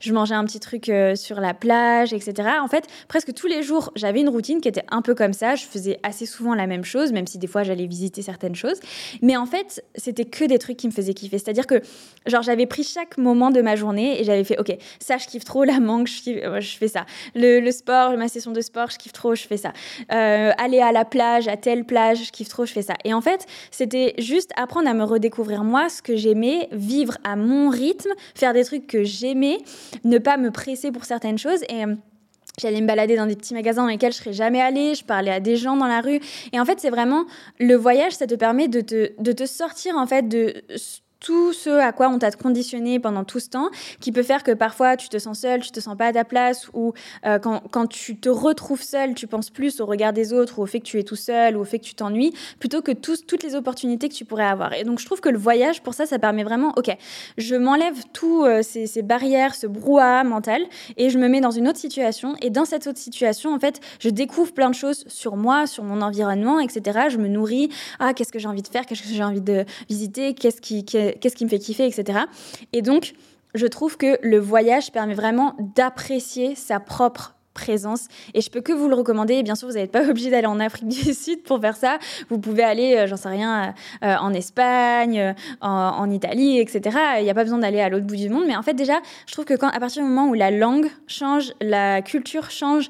Je 0.00 0.12
mangeais 0.12 0.34
un 0.34 0.44
petit 0.44 0.60
truc 0.60 0.88
euh, 0.88 1.14
sur 1.14 1.40
la 1.40 1.54
plage, 1.54 2.12
etc. 2.12 2.48
En 2.62 2.68
fait, 2.68 2.86
presque 3.08 3.32
tous 3.34 3.46
les 3.46 3.62
jours, 3.62 3.92
j'avais 3.96 4.20
une 4.20 4.28
routine 4.28 4.60
qui 4.60 4.68
était 4.68 4.84
un 4.90 5.02
peu 5.02 5.14
comme 5.14 5.32
ça. 5.32 5.54
Je 5.54 5.64
faisais 5.64 5.98
assez 6.02 6.26
souvent 6.26 6.54
la 6.54 6.66
même 6.66 6.84
chose, 6.84 7.12
même 7.12 7.26
si 7.26 7.38
des 7.38 7.46
fois, 7.46 7.62
j'allais 7.62 7.86
visiter 7.86 8.22
certaines 8.22 8.54
choses. 8.54 8.80
Mais 9.22 9.36
en 9.36 9.46
fait, 9.46 9.84
c'était 9.94 10.24
que 10.24 10.44
des 10.44 10.58
trucs 10.58 10.76
qui 10.76 10.86
me 10.86 10.92
faisaient 10.92 11.14
kiffer. 11.14 11.38
C'est-à-dire 11.38 11.66
que, 11.66 11.80
genre, 12.26 12.42
j'avais 12.42 12.66
pris 12.66 12.84
chaque 12.84 13.18
moment 13.18 13.50
de 13.50 13.60
ma 13.60 13.76
journée 13.76 14.20
et 14.20 14.24
j'avais 14.24 14.44
fait, 14.44 14.58
OK, 14.58 14.76
ça, 14.98 15.16
je 15.18 15.26
kiffe 15.26 15.44
trop, 15.44 15.64
la 15.64 15.80
mangue, 15.80 16.06
je, 16.06 16.60
je 16.60 16.76
fais 16.76 16.88
ça. 16.88 17.06
Le, 17.34 17.70
sport, 17.70 18.16
ma 18.16 18.28
session 18.28 18.52
de 18.52 18.60
sport, 18.60 18.90
je 18.90 18.98
kiffe 18.98 19.12
trop, 19.12 19.34
je 19.34 19.46
fais 19.46 19.56
ça. 19.56 19.72
Euh, 20.12 20.52
aller 20.58 20.80
à 20.80 20.92
la 20.92 21.04
plage, 21.04 21.48
à 21.48 21.56
telle 21.56 21.84
plage, 21.84 22.24
je 22.26 22.30
kiffe 22.30 22.48
trop, 22.48 22.64
je 22.64 22.72
fais 22.72 22.82
ça. 22.82 22.94
Et 23.04 23.14
en 23.14 23.20
fait, 23.20 23.46
c'était 23.70 24.14
juste 24.18 24.50
apprendre 24.56 24.88
à 24.88 24.94
me 24.94 25.04
redécouvrir 25.04 25.64
moi, 25.64 25.88
ce 25.88 26.02
que 26.02 26.16
j'aimais, 26.16 26.68
vivre 26.72 27.16
à 27.24 27.36
mon 27.36 27.70
rythme, 27.70 28.10
faire 28.34 28.52
des 28.52 28.64
trucs 28.64 28.86
que 28.86 29.04
j'aimais, 29.18 29.58
ne 30.04 30.18
pas 30.18 30.36
me 30.36 30.50
presser 30.50 30.92
pour 30.92 31.04
certaines 31.04 31.38
choses. 31.38 31.62
Et 31.68 31.84
euh, 31.84 31.94
J'allais 32.60 32.80
me 32.80 32.86
balader 32.86 33.16
dans 33.16 33.26
des 33.26 33.34
petits 33.34 33.52
magasins 33.52 33.82
dans 33.82 33.88
lesquels 33.88 34.12
je 34.12 34.18
serais 34.18 34.32
jamais 34.32 34.60
allée, 34.60 34.94
je 34.94 35.04
parlais 35.04 35.32
à 35.32 35.40
des 35.40 35.56
gens 35.56 35.76
dans 35.76 35.88
la 35.88 36.00
rue. 36.00 36.20
Et 36.52 36.60
en 36.60 36.64
fait, 36.64 36.78
c'est 36.78 36.90
vraiment 36.90 37.24
le 37.58 37.74
voyage, 37.74 38.12
ça 38.12 38.28
te 38.28 38.34
permet 38.36 38.68
de 38.68 38.80
te, 38.80 39.10
de 39.20 39.32
te 39.32 39.44
sortir 39.44 39.96
en 39.96 40.06
fait 40.06 40.28
de 40.28 40.62
tout 41.24 41.54
ce 41.54 41.70
à 41.70 41.92
quoi 41.92 42.10
on 42.10 42.18
t'a 42.18 42.30
conditionné 42.30 43.00
pendant 43.00 43.24
tout 43.24 43.40
ce 43.40 43.48
temps, 43.48 43.70
qui 43.98 44.12
peut 44.12 44.22
faire 44.22 44.42
que 44.42 44.52
parfois 44.52 44.98
tu 44.98 45.08
te 45.08 45.18
sens 45.18 45.40
seul, 45.40 45.60
tu 45.60 45.70
te 45.70 45.80
sens 45.80 45.96
pas 45.96 46.08
à 46.08 46.12
ta 46.12 46.22
place, 46.22 46.68
ou 46.74 46.92
euh, 47.24 47.38
quand, 47.38 47.62
quand, 47.70 47.86
tu 47.86 48.16
te 48.16 48.28
retrouves 48.28 48.82
seul, 48.82 49.14
tu 49.14 49.26
penses 49.26 49.48
plus 49.48 49.80
au 49.80 49.86
regard 49.86 50.12
des 50.12 50.34
autres, 50.34 50.58
ou 50.58 50.62
au 50.62 50.66
fait 50.66 50.80
que 50.80 50.84
tu 50.84 50.98
es 50.98 51.02
tout 51.02 51.16
seul, 51.16 51.56
ou 51.56 51.62
au 51.62 51.64
fait 51.64 51.78
que 51.78 51.84
tu 51.84 51.94
t'ennuies, 51.94 52.34
plutôt 52.58 52.82
que 52.82 52.92
toutes 52.92 53.42
les 53.42 53.54
opportunités 53.54 54.10
que 54.10 54.14
tu 54.14 54.26
pourrais 54.26 54.44
avoir. 54.44 54.74
Et 54.74 54.84
donc 54.84 54.98
je 54.98 55.06
trouve 55.06 55.22
que 55.22 55.30
le 55.30 55.38
voyage, 55.38 55.80
pour 55.80 55.94
ça, 55.94 56.04
ça 56.04 56.18
permet 56.18 56.44
vraiment, 56.44 56.74
ok, 56.76 56.94
je 57.38 57.56
m'enlève 57.56 57.96
tous 58.12 58.44
euh, 58.44 58.60
ces, 58.60 58.86
ces, 58.86 59.00
barrières, 59.00 59.54
ce 59.54 59.66
brouhaha 59.66 60.24
mental, 60.24 60.60
et 60.98 61.08
je 61.08 61.18
me 61.18 61.28
mets 61.28 61.40
dans 61.40 61.52
une 61.52 61.68
autre 61.68 61.78
situation. 61.78 62.34
Et 62.42 62.50
dans 62.50 62.66
cette 62.66 62.86
autre 62.86 62.98
situation, 62.98 63.54
en 63.54 63.58
fait, 63.58 63.80
je 63.98 64.10
découvre 64.10 64.52
plein 64.52 64.68
de 64.68 64.74
choses 64.74 65.04
sur 65.06 65.36
moi, 65.36 65.66
sur 65.66 65.84
mon 65.84 66.02
environnement, 66.02 66.60
etc. 66.60 67.08
Je 67.08 67.16
me 67.16 67.28
nourris. 67.28 67.70
Ah, 67.98 68.12
qu'est-ce 68.12 68.30
que 68.30 68.38
j'ai 68.38 68.48
envie 68.48 68.60
de 68.60 68.68
faire? 68.68 68.84
Qu'est-ce 68.84 69.02
que 69.02 69.08
j'ai 69.08 69.24
envie 69.24 69.40
de 69.40 69.64
visiter? 69.88 70.34
Qu'est-ce 70.34 70.60
qui 70.60 70.84
qu'est-ce 71.20 71.36
qui 71.36 71.44
me 71.44 71.50
fait 71.50 71.58
kiffer, 71.58 71.86
etc. 71.86 72.20
Et 72.72 72.82
donc, 72.82 73.14
je 73.54 73.66
trouve 73.66 73.96
que 73.96 74.18
le 74.22 74.38
voyage 74.38 74.92
permet 74.92 75.14
vraiment 75.14 75.54
d'apprécier 75.76 76.54
sa 76.54 76.80
propre 76.80 77.34
présence. 77.54 78.08
Et 78.34 78.40
je 78.40 78.50
peux 78.50 78.60
que 78.60 78.72
vous 78.72 78.88
le 78.88 78.94
recommander. 78.94 79.42
Bien 79.42 79.54
sûr 79.54 79.68
vous 79.68 79.74
n'êtes 79.74 79.92
pas 79.92 80.06
obligé 80.10 80.30
d'aller 80.30 80.46
en 80.46 80.60
Afrique 80.60 80.88
du 80.88 81.14
Sud 81.14 81.42
pour 81.44 81.60
faire 81.60 81.76
ça. 81.76 81.98
Vous 82.28 82.38
pouvez 82.38 82.64
aller 82.64 82.96
euh, 82.96 83.06
j'en 83.06 83.16
sais 83.16 83.28
rien 83.28 83.74
euh, 84.02 84.16
en 84.16 84.34
Espagne 84.34 85.18
euh, 85.18 85.32
en, 85.60 86.10
Italie 86.10 86.58
etc 86.58 86.98
il 87.18 87.24
n'y 87.24 87.30
a 87.30 87.34
pas 87.34 87.44
besoin 87.44 87.58
d'aller 87.58 87.80
à 87.80 87.88
l'autre 87.88 88.06
bout 88.06 88.16
du 88.16 88.28
monde. 88.28 88.44
Mais 88.46 88.56
en 88.56 88.62
fait 88.62 88.74
déjà 88.74 88.94
je 89.26 89.32
trouve 89.32 89.46
que 89.46 89.54
à 89.54 89.80
partir 89.80 90.02
du 90.02 90.08
moment 90.08 90.28
où 90.28 90.34
la 90.34 90.50
langue 90.50 90.88
change 91.06 91.52
la 91.60 92.02
culture 92.02 92.50
change 92.50 92.88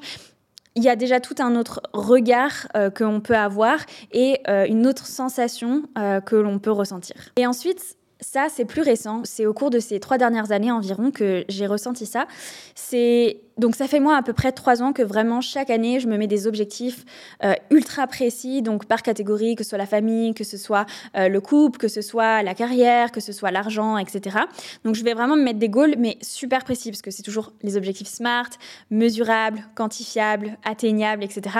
il 0.75 0.83
y 0.83 0.89
a 0.89 0.97
déjà 0.97 1.21
tout 1.21 1.35
un 1.39 1.55
autre 1.55 1.81
regard 1.93 2.67
que 2.73 3.19
peut 3.19 3.37
avoir 3.37 3.77
et 4.11 4.41
une 4.67 4.85
autre 4.87 5.05
sensation 5.05 5.83
que 6.25 6.35
l'on 6.35 6.59
peut 6.59 6.71
ressentir. 6.71 7.15
Et 7.37 7.47
ensuite, 7.47 7.95
ça, 8.21 8.47
c'est 8.49 8.65
plus 8.65 8.81
récent. 8.81 9.21
C'est 9.25 9.45
au 9.45 9.53
cours 9.53 9.69
de 9.69 9.79
ces 9.79 9.99
trois 9.99 10.17
dernières 10.17 10.51
années 10.51 10.71
environ 10.71 11.11
que 11.11 11.43
j'ai 11.49 11.67
ressenti 11.67 12.05
ça. 12.05 12.27
C'est 12.73 13.41
donc 13.57 13.75
ça 13.75 13.87
fait 13.87 13.99
moi 13.99 14.17
à 14.17 14.21
peu 14.21 14.33
près 14.33 14.51
trois 14.51 14.83
ans 14.83 14.91
que 14.91 15.01
vraiment 15.01 15.39
chaque 15.39 15.69
année 15.69 16.01
je 16.01 16.07
me 16.07 16.17
mets 16.17 16.27
des 16.27 16.45
objectifs 16.45 17.05
euh, 17.43 17.53
ultra 17.69 18.05
précis, 18.07 18.61
donc 18.61 18.85
par 18.85 19.01
catégorie, 19.01 19.55
que 19.55 19.63
ce 19.63 19.69
soit 19.69 19.77
la 19.77 19.85
famille, 19.85 20.33
que 20.33 20.43
ce 20.43 20.57
soit 20.57 20.85
euh, 21.15 21.29
le 21.29 21.41
couple, 21.41 21.77
que 21.77 21.87
ce 21.87 22.01
soit 22.01 22.43
la 22.43 22.53
carrière, 22.53 23.11
que 23.11 23.21
ce 23.21 23.31
soit 23.31 23.51
l'argent, 23.51 23.97
etc. 23.97 24.37
Donc 24.83 24.95
je 24.95 25.03
vais 25.03 25.13
vraiment 25.13 25.35
me 25.37 25.43
mettre 25.43 25.59
des 25.59 25.69
goals, 25.69 25.95
mais 25.97 26.17
super 26.21 26.63
précis 26.63 26.91
parce 26.91 27.01
que 27.01 27.11
c'est 27.11 27.23
toujours 27.23 27.53
les 27.63 27.77
objectifs 27.77 28.07
smart, 28.07 28.49
mesurables, 28.91 29.63
quantifiables, 29.75 30.57
atteignables, 30.63 31.23
etc. 31.23 31.57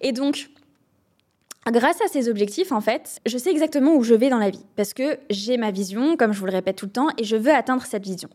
Et 0.00 0.12
donc 0.12 0.48
Grâce 1.70 2.00
à 2.02 2.08
ces 2.08 2.28
objectifs, 2.28 2.72
en 2.72 2.80
fait, 2.80 3.20
je 3.24 3.38
sais 3.38 3.50
exactement 3.50 3.94
où 3.94 4.02
je 4.02 4.14
vais 4.14 4.28
dans 4.28 4.38
la 4.38 4.50
vie 4.50 4.64
parce 4.74 4.94
que 4.94 5.18
j'ai 5.30 5.56
ma 5.56 5.70
vision, 5.70 6.16
comme 6.16 6.32
je 6.32 6.40
vous 6.40 6.46
le 6.46 6.52
répète 6.52 6.74
tout 6.74 6.86
le 6.86 6.92
temps, 6.92 7.06
et 7.18 7.24
je 7.24 7.36
veux 7.36 7.52
atteindre 7.52 7.84
cette 7.86 8.02
vision. 8.02 8.28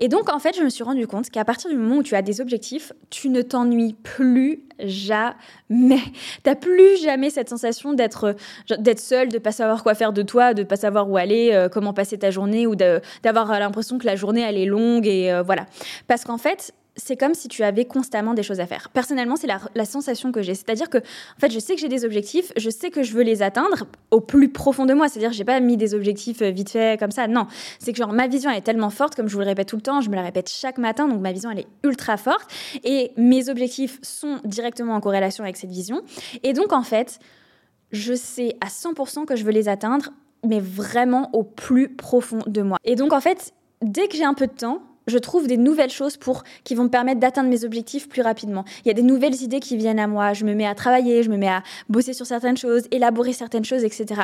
Et 0.00 0.08
donc, 0.08 0.30
en 0.30 0.38
fait, 0.38 0.54
je 0.54 0.62
me 0.62 0.68
suis 0.68 0.84
rendu 0.84 1.06
compte 1.06 1.30
qu'à 1.30 1.46
partir 1.46 1.70
du 1.70 1.76
moment 1.76 1.96
où 1.96 2.02
tu 2.02 2.14
as 2.14 2.20
des 2.20 2.42
objectifs, 2.42 2.92
tu 3.08 3.30
ne 3.30 3.40
t'ennuies 3.40 3.94
plus 4.02 4.64
jamais. 4.80 6.02
T'as 6.42 6.56
plus 6.56 6.98
jamais 7.02 7.30
cette 7.30 7.48
sensation 7.48 7.94
d'être 7.94 8.36
d'être 8.78 9.00
seul, 9.00 9.28
de 9.28 9.38
pas 9.38 9.52
savoir 9.52 9.82
quoi 9.82 9.94
faire 9.94 10.12
de 10.12 10.22
toi, 10.22 10.52
de 10.52 10.62
pas 10.62 10.76
savoir 10.76 11.08
où 11.08 11.16
aller, 11.16 11.52
euh, 11.52 11.70
comment 11.70 11.94
passer 11.94 12.18
ta 12.18 12.30
journée, 12.30 12.66
ou 12.66 12.74
d'avoir 12.76 13.58
l'impression 13.58 13.96
que 13.96 14.04
la 14.04 14.16
journée 14.16 14.42
elle 14.42 14.58
est 14.58 14.66
longue 14.66 15.06
et 15.06 15.32
euh, 15.32 15.42
voilà. 15.42 15.64
Parce 16.06 16.24
qu'en 16.24 16.38
fait, 16.38 16.74
c'est 16.96 17.16
comme 17.16 17.34
si 17.34 17.48
tu 17.48 17.62
avais 17.62 17.84
constamment 17.84 18.34
des 18.34 18.42
choses 18.42 18.60
à 18.60 18.66
faire. 18.66 18.88
Personnellement, 18.90 19.36
c'est 19.36 19.48
la, 19.48 19.84
sensation 19.84 20.32
que 20.32 20.42
j'ai. 20.42 20.54
C'est-à-dire 20.54 20.88
que, 20.88 20.98
en 20.98 21.40
fait, 21.40 21.50
je 21.50 21.58
sais 21.58 21.74
que 21.74 21.80
j'ai 21.80 21.88
des 21.88 22.04
objectifs, 22.04 22.52
je 22.56 22.70
sais 22.70 22.90
que 22.90 23.02
je 23.02 23.12
veux 23.12 23.22
les 23.22 23.42
atteindre 23.42 23.84
au 24.10 24.20
plus 24.20 24.48
profond 24.48 24.86
de 24.86 24.94
moi. 24.94 25.08
C'est-à-dire 25.08 25.30
que 25.30 25.36
j'ai 25.36 25.44
pas 25.44 25.60
mis 25.60 25.76
des 25.76 25.94
objectifs 25.94 26.42
euh, 26.42 26.50
vite 26.50 26.70
fait 26.70 26.98
comme 26.98 27.10
ça. 27.10 27.26
Non, 27.26 27.46
c'est 27.78 27.92
que 27.92 27.98
genre 27.98 28.12
ma 28.12 28.28
vision 28.28 28.50
elle 28.50 28.58
est 28.58 28.62
tellement 28.62 28.90
forte, 28.90 29.14
comme 29.14 29.28
je 29.28 29.34
vous 29.34 29.40
le 29.40 29.46
répète 29.46 29.68
tout 29.68 29.76
le 29.76 29.82
temps, 29.82 30.00
je 30.00 30.08
me 30.08 30.14
la 30.14 30.22
répète 30.22 30.48
chaque 30.48 30.78
matin, 30.78 31.08
donc 31.08 31.20
ma 31.20 31.32
vision 31.32 31.50
elle 31.50 31.60
est 31.60 31.66
ultra 31.82 32.16
forte 32.16 32.50
et 32.84 33.12
mes 33.16 33.48
objectifs 33.48 33.98
sont 34.02 34.38
directement 34.44 34.94
en 34.94 35.00
corrélation 35.00 35.44
avec 35.44 35.56
cette 35.56 35.70
vision. 35.70 36.02
Et 36.42 36.52
donc 36.52 36.72
en 36.72 36.82
fait, 36.82 37.18
je 37.92 38.14
sais 38.14 38.56
à 38.60 38.66
100% 38.66 39.24
que 39.24 39.36
je 39.36 39.44
veux 39.44 39.52
les 39.52 39.68
atteindre, 39.68 40.10
mais 40.46 40.60
vraiment 40.60 41.30
au 41.32 41.42
plus 41.42 41.88
profond 41.88 42.40
de 42.46 42.62
moi. 42.62 42.78
Et 42.84 42.96
donc 42.96 43.12
en 43.12 43.20
fait, 43.20 43.52
dès 43.82 44.08
que 44.08 44.16
j'ai 44.16 44.24
un 44.24 44.34
peu 44.34 44.46
de 44.46 44.52
temps, 44.52 44.82
je 45.06 45.18
trouve 45.18 45.46
des 45.46 45.56
nouvelles 45.56 45.90
choses 45.90 46.18
qui 46.64 46.74
vont 46.74 46.84
me 46.84 46.88
permettre 46.88 47.20
d'atteindre 47.20 47.50
mes 47.50 47.64
objectifs 47.64 48.08
plus 48.08 48.22
rapidement. 48.22 48.64
Il 48.84 48.88
y 48.88 48.90
a 48.90 48.94
des 48.94 49.02
nouvelles 49.02 49.42
idées 49.42 49.60
qui 49.60 49.76
viennent 49.76 49.98
à 49.98 50.06
moi. 50.06 50.32
Je 50.32 50.44
me 50.44 50.54
mets 50.54 50.66
à 50.66 50.74
travailler, 50.74 51.22
je 51.22 51.30
me 51.30 51.36
mets 51.36 51.48
à 51.48 51.62
bosser 51.88 52.12
sur 52.12 52.26
certaines 52.26 52.56
choses, 52.56 52.84
élaborer 52.90 53.32
certaines 53.32 53.64
choses, 53.64 53.84
etc. 53.84 54.22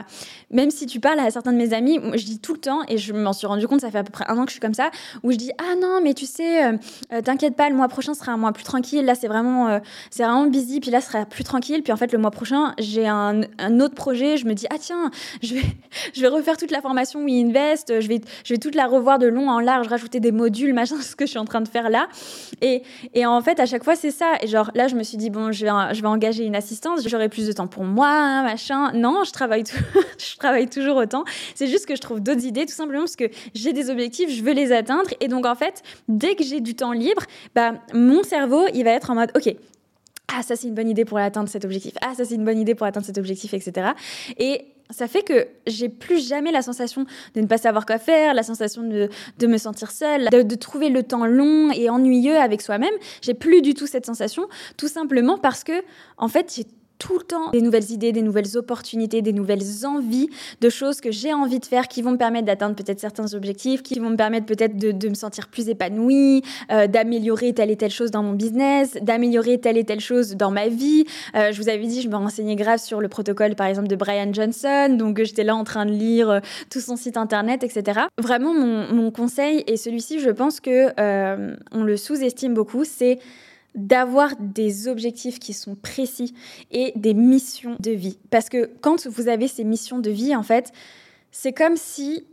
Même 0.50 0.70
si 0.70 0.86
tu 0.86 1.00
parles 1.00 1.20
à 1.20 1.30
certains 1.30 1.52
de 1.52 1.58
mes 1.58 1.72
amis, 1.74 1.98
je 2.14 2.24
dis 2.24 2.38
tout 2.38 2.54
le 2.54 2.60
temps, 2.60 2.80
et 2.88 2.98
je 2.98 3.12
m'en 3.12 3.32
suis 3.32 3.46
rendu 3.46 3.66
compte, 3.66 3.80
ça 3.80 3.90
fait 3.90 3.98
à 3.98 4.04
peu 4.04 4.12
près 4.12 4.24
un 4.28 4.38
an 4.38 4.44
que 4.44 4.50
je 4.50 4.54
suis 4.54 4.60
comme 4.60 4.74
ça, 4.74 4.90
où 5.22 5.32
je 5.32 5.36
dis 5.36 5.50
ah 5.58 5.74
non 5.80 6.00
mais 6.02 6.14
tu 6.14 6.26
sais, 6.26 6.64
euh, 6.64 6.76
euh, 7.12 7.20
t'inquiète 7.22 7.56
pas, 7.56 7.68
le 7.68 7.76
mois 7.76 7.88
prochain 7.88 8.14
sera 8.14 8.32
un 8.32 8.36
mois 8.36 8.52
plus 8.52 8.64
tranquille. 8.64 9.04
Là 9.04 9.14
c'est 9.14 9.28
vraiment 9.28 9.68
euh, 9.68 9.78
c'est 10.10 10.22
vraiment 10.22 10.46
busy, 10.46 10.80
puis 10.80 10.90
là 10.90 11.00
ce 11.00 11.08
sera 11.08 11.24
plus 11.26 11.44
tranquille. 11.44 11.82
Puis 11.82 11.92
en 11.92 11.96
fait 11.96 12.12
le 12.12 12.18
mois 12.18 12.30
prochain 12.30 12.74
j'ai 12.78 13.06
un, 13.06 13.42
un, 13.58 13.80
autre 13.80 13.94
projet. 13.94 14.36
Je 14.36 14.46
me 14.46 14.54
dis 14.54 14.66
ah 14.70 14.76
tiens, 14.78 15.10
je 15.42 15.54
vais 15.54 15.62
je 16.14 16.20
vais 16.20 16.28
refaire 16.28 16.56
toute 16.56 16.70
la 16.70 16.80
formation 16.80 17.24
WeInvest, 17.24 18.00
je 18.00 18.08
vais 18.08 18.20
je 18.44 18.54
vais 18.54 18.58
toute 18.58 18.74
la 18.74 18.86
revoir 18.86 19.18
de 19.18 19.26
long 19.26 19.48
en 19.50 19.60
large, 19.60 19.88
rajouter 19.88 20.20
des 20.20 20.32
modules 20.32 20.69
machin, 20.72 20.96
ce 21.00 21.16
que 21.16 21.26
je 21.26 21.30
suis 21.30 21.38
en 21.38 21.44
train 21.44 21.60
de 21.60 21.68
faire 21.68 21.90
là. 21.90 22.08
Et, 22.60 22.82
et 23.14 23.26
en 23.26 23.40
fait, 23.40 23.60
à 23.60 23.66
chaque 23.66 23.84
fois, 23.84 23.96
c'est 23.96 24.10
ça. 24.10 24.34
Et 24.40 24.46
genre, 24.46 24.70
là, 24.74 24.88
je 24.88 24.96
me 24.96 25.02
suis 25.02 25.16
dit, 25.16 25.30
bon, 25.30 25.52
je 25.52 25.64
vais, 25.64 25.94
je 25.94 26.00
vais 26.02 26.08
engager 26.08 26.44
une 26.44 26.56
assistance, 26.56 27.06
j'aurai 27.06 27.28
plus 27.28 27.46
de 27.46 27.52
temps 27.52 27.66
pour 27.66 27.84
moi, 27.84 28.08
hein, 28.08 28.42
machin. 28.42 28.92
Non, 28.92 29.24
je 29.24 29.32
travaille, 29.32 29.64
je 30.18 30.36
travaille 30.36 30.68
toujours 30.68 30.96
autant. 30.96 31.24
C'est 31.54 31.66
juste 31.66 31.86
que 31.86 31.96
je 31.96 32.00
trouve 32.00 32.20
d'autres 32.20 32.44
idées, 32.44 32.66
tout 32.66 32.74
simplement 32.74 33.02
parce 33.02 33.16
que 33.16 33.30
j'ai 33.54 33.72
des 33.72 33.90
objectifs, 33.90 34.30
je 34.30 34.42
veux 34.42 34.52
les 34.52 34.72
atteindre. 34.72 35.10
Et 35.20 35.28
donc, 35.28 35.46
en 35.46 35.54
fait, 35.54 35.82
dès 36.08 36.34
que 36.34 36.44
j'ai 36.44 36.60
du 36.60 36.74
temps 36.74 36.92
libre, 36.92 37.22
bah, 37.54 37.74
mon 37.94 38.22
cerveau, 38.22 38.64
il 38.74 38.84
va 38.84 38.90
être 38.90 39.10
en 39.10 39.14
mode, 39.14 39.30
OK, 39.36 39.54
ah 40.32 40.42
ça 40.42 40.56
c'est 40.56 40.68
une 40.68 40.74
bonne 40.74 40.88
idée 40.88 41.04
pour 41.04 41.18
atteindre 41.18 41.48
cet 41.48 41.64
objectif, 41.64 41.94
ah 42.00 42.14
ça 42.16 42.24
c'est 42.24 42.36
une 42.36 42.44
bonne 42.44 42.58
idée 42.58 42.74
pour 42.74 42.86
atteindre 42.86 43.06
cet 43.06 43.18
objectif, 43.18 43.52
etc. 43.52 43.90
Et 44.38 44.66
ça 44.90 45.08
fait 45.08 45.22
que 45.22 45.48
j'ai 45.66 45.88
plus 45.88 46.26
jamais 46.26 46.52
la 46.52 46.62
sensation 46.62 47.06
de 47.34 47.40
ne 47.40 47.46
pas 47.46 47.58
savoir 47.58 47.86
quoi 47.86 47.98
faire, 47.98 48.34
la 48.34 48.42
sensation 48.42 48.82
de, 48.82 49.46
me 49.46 49.58
sentir 49.58 49.90
seule, 49.90 50.28
de, 50.30 50.42
de, 50.42 50.54
trouver 50.54 50.88
le 50.88 51.02
temps 51.02 51.26
long 51.26 51.70
et 51.72 51.90
ennuyeux 51.90 52.36
avec 52.36 52.62
soi-même. 52.62 52.94
J'ai 53.22 53.34
plus 53.34 53.62
du 53.62 53.74
tout 53.74 53.86
cette 53.86 54.06
sensation, 54.06 54.46
tout 54.76 54.88
simplement 54.88 55.38
parce 55.38 55.64
que, 55.64 55.82
en 56.16 56.28
fait, 56.28 56.52
j'ai 56.54 56.66
tout 57.00 57.18
le 57.18 57.24
temps 57.24 57.50
des 57.50 57.62
nouvelles 57.62 57.90
idées, 57.90 58.12
des 58.12 58.22
nouvelles 58.22 58.56
opportunités, 58.56 59.22
des 59.22 59.32
nouvelles 59.32 59.84
envies 59.84 60.28
de 60.60 60.68
choses 60.68 61.00
que 61.00 61.10
j'ai 61.10 61.32
envie 61.32 61.58
de 61.58 61.64
faire 61.64 61.88
qui 61.88 62.02
vont 62.02 62.12
me 62.12 62.16
permettre 62.16 62.46
d'atteindre 62.46 62.76
peut-être 62.76 63.00
certains 63.00 63.34
objectifs, 63.34 63.82
qui 63.82 63.98
vont 63.98 64.10
me 64.10 64.16
permettre 64.16 64.46
peut-être 64.46 64.76
de, 64.76 64.92
de, 64.92 65.08
me 65.08 65.14
sentir 65.14 65.48
plus 65.48 65.68
épanouie, 65.68 66.42
euh, 66.70 66.86
d'améliorer 66.86 67.52
telle 67.54 67.70
et 67.70 67.76
telle 67.76 67.90
chose 67.90 68.10
dans 68.10 68.22
mon 68.22 68.34
business, 68.34 68.96
d'améliorer 69.02 69.58
telle 69.58 69.78
et 69.78 69.84
telle 69.84 70.00
chose 70.00 70.36
dans 70.36 70.50
ma 70.50 70.68
vie. 70.68 71.06
Euh, 71.34 71.52
je 71.52 71.60
vous 71.60 71.68
avais 71.68 71.86
dit, 71.86 72.02
je 72.02 72.08
me 72.08 72.16
renseignais 72.16 72.54
grave 72.54 72.78
sur 72.78 73.00
le 73.00 73.08
protocole, 73.08 73.54
par 73.54 73.66
exemple, 73.66 73.88
de 73.88 73.96
Brian 73.96 74.32
Johnson, 74.32 74.94
donc 74.96 75.22
j'étais 75.22 75.44
là 75.44 75.56
en 75.56 75.64
train 75.64 75.86
de 75.86 75.92
lire 75.92 76.30
euh, 76.30 76.40
tout 76.70 76.80
son 76.80 76.96
site 76.96 77.16
internet, 77.16 77.64
etc. 77.64 78.02
Vraiment, 78.18 78.52
mon, 78.52 78.92
mon 78.92 79.10
conseil, 79.10 79.64
et 79.66 79.78
celui-ci, 79.78 80.20
je 80.20 80.30
pense 80.30 80.60
que 80.60 80.88
euh, 81.00 81.56
on 81.72 81.82
le 81.82 81.96
sous-estime 81.96 82.52
beaucoup, 82.52 82.84
c'est 82.84 83.18
d'avoir 83.74 84.34
des 84.38 84.88
objectifs 84.88 85.38
qui 85.38 85.52
sont 85.52 85.74
précis 85.74 86.34
et 86.70 86.92
des 86.96 87.14
missions 87.14 87.76
de 87.78 87.92
vie. 87.92 88.18
Parce 88.30 88.48
que 88.48 88.70
quand 88.80 89.06
vous 89.06 89.28
avez 89.28 89.48
ces 89.48 89.64
missions 89.64 89.98
de 89.98 90.10
vie, 90.10 90.34
en 90.34 90.42
fait, 90.42 90.72
c'est 91.30 91.52
comme 91.52 91.76
si 91.76 92.26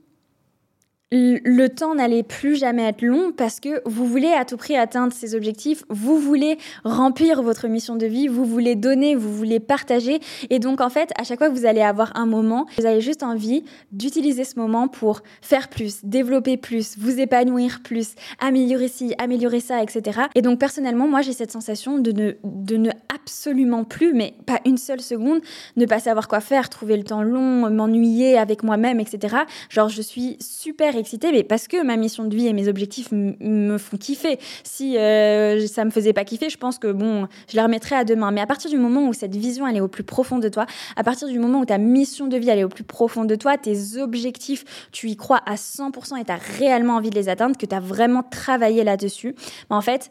le 1.12 1.68
temps 1.68 1.96
n'allait 1.96 2.24
plus 2.24 2.58
jamais 2.58 2.84
être 2.84 3.02
long 3.02 3.32
parce 3.32 3.62
que 3.62 3.82
vous 3.86 4.06
voulez 4.06 4.28
à 4.28 4.44
tout 4.44 4.58
prix 4.58 4.76
atteindre 4.76 5.14
ces 5.14 5.36
objectifs, 5.36 5.84
vous 5.90 6.20
voulez 6.20 6.58
remplir 6.84 7.42
votre 7.42 7.70
mission 7.70 7.96
de 7.96 8.06
vie, 8.06 8.28
vous 8.28 8.44
voulez 8.44 8.76
donner, 8.76 9.16
vous 9.16 9.34
voulez 9.34 9.62
partager. 9.62 10.20
Et 10.50 10.60
donc, 10.60 10.82
en 10.82 10.90
fait, 10.90 11.12
à 11.18 11.24
chaque 11.24 11.40
fois 11.40 11.50
que 11.50 11.56
vous 11.56 11.66
allez 11.66 11.82
avoir 11.82 12.12
un 12.16 12.26
moment, 12.26 12.66
vous 12.78 12.86
avez 12.86 13.00
juste 13.00 13.24
envie 13.24 13.64
d'utiliser 13.94 14.44
ce 14.44 14.60
moment 14.60 14.90
pour 14.90 15.22
faire 15.42 15.70
plus, 15.70 16.04
développer 16.04 16.58
plus, 16.58 16.98
vous 16.98 17.20
épanouir 17.22 17.80
plus, 17.84 18.16
améliorer 18.40 18.90
ci, 18.90 19.14
améliorer 19.18 19.62
ça, 19.62 19.82
etc. 19.82 20.22
Et 20.36 20.42
donc, 20.42 20.60
personnellement, 20.60 21.08
moi, 21.08 21.22
j'ai 21.22 21.34
cette 21.34 21.52
sensation 21.52 22.00
de 22.00 22.12
ne, 22.12 22.32
de 22.44 22.76
ne 22.76 22.92
absolument 23.16 23.86
plus, 23.86 24.14
mais 24.14 24.34
pas 24.46 24.60
une 24.66 24.78
seule 24.78 25.02
seconde, 25.02 25.40
ne 25.78 25.86
pas 25.86 26.00
savoir 26.00 26.28
quoi 26.28 26.42
faire, 26.42 26.70
trouver 26.70 26.98
le 26.98 27.04
temps 27.04 27.24
long, 27.24 27.70
m'ennuyer 27.70 28.38
avec 28.38 28.64
moi-même, 28.64 29.00
etc. 29.00 29.38
Genre, 29.70 29.88
je 29.88 30.02
suis 30.02 30.36
super 30.42 30.97
excitée, 30.98 31.32
mais 31.32 31.44
parce 31.44 31.68
que 31.68 31.84
ma 31.84 31.98
mission 31.98 32.26
de 32.26 32.36
vie 32.36 32.48
et 32.48 32.54
mes 32.54 32.68
objectifs 32.68 33.10
me 33.12 33.78
font 33.78 33.98
kiffer. 33.98 34.40
Si 34.64 34.98
euh, 34.98 35.66
ça 35.68 35.86
me 35.86 35.92
faisait 35.92 36.14
pas 36.14 36.26
kiffer, 36.26 36.50
je 36.50 36.58
pense 36.58 36.78
que 36.78 36.92
bon, 36.92 37.28
je 37.50 37.56
les 37.56 37.62
remettrais 37.62 37.96
à 37.96 38.04
demain. 38.04 38.32
Mais 38.32 38.42
à 38.42 38.48
partir 38.48 38.70
du 38.70 38.78
moment 38.78 39.08
où 39.08 39.14
cette 39.14 39.36
vision 39.36 39.68
elle 39.68 39.78
est 39.78 39.82
au 39.82 39.88
plus 39.88 40.04
profond 40.04 40.40
de 40.40 40.50
toi, 40.50 40.66
à 40.96 41.04
partir 41.04 41.28
du 41.28 41.40
moment 41.40 41.62
où 41.62 41.66
ta 41.66 41.78
mission 41.78 42.28
de 42.28 42.38
vie 42.38 42.50
elle 42.50 42.60
est 42.60 42.64
au 42.64 42.70
plus 42.70 42.84
profond 42.84 43.26
de 43.26 43.36
toi, 43.36 43.58
tes 43.58 43.98
objectifs, 43.98 44.90
tu 44.92 45.10
y 45.10 45.16
crois 45.16 45.42
à 45.46 45.56
100% 45.56 46.20
et 46.20 46.26
tu 46.26 46.32
as 46.32 46.36
réellement 46.36 46.96
envie 46.96 47.10
de 47.10 47.16
les 47.16 47.30
atteindre, 47.30 47.58
que 47.58 47.66
tu 47.66 47.76
as 47.76 47.80
vraiment 47.80 48.24
travaillé 48.24 48.84
là-dessus, 48.84 49.36
en 49.70 49.82
fait, 49.82 50.10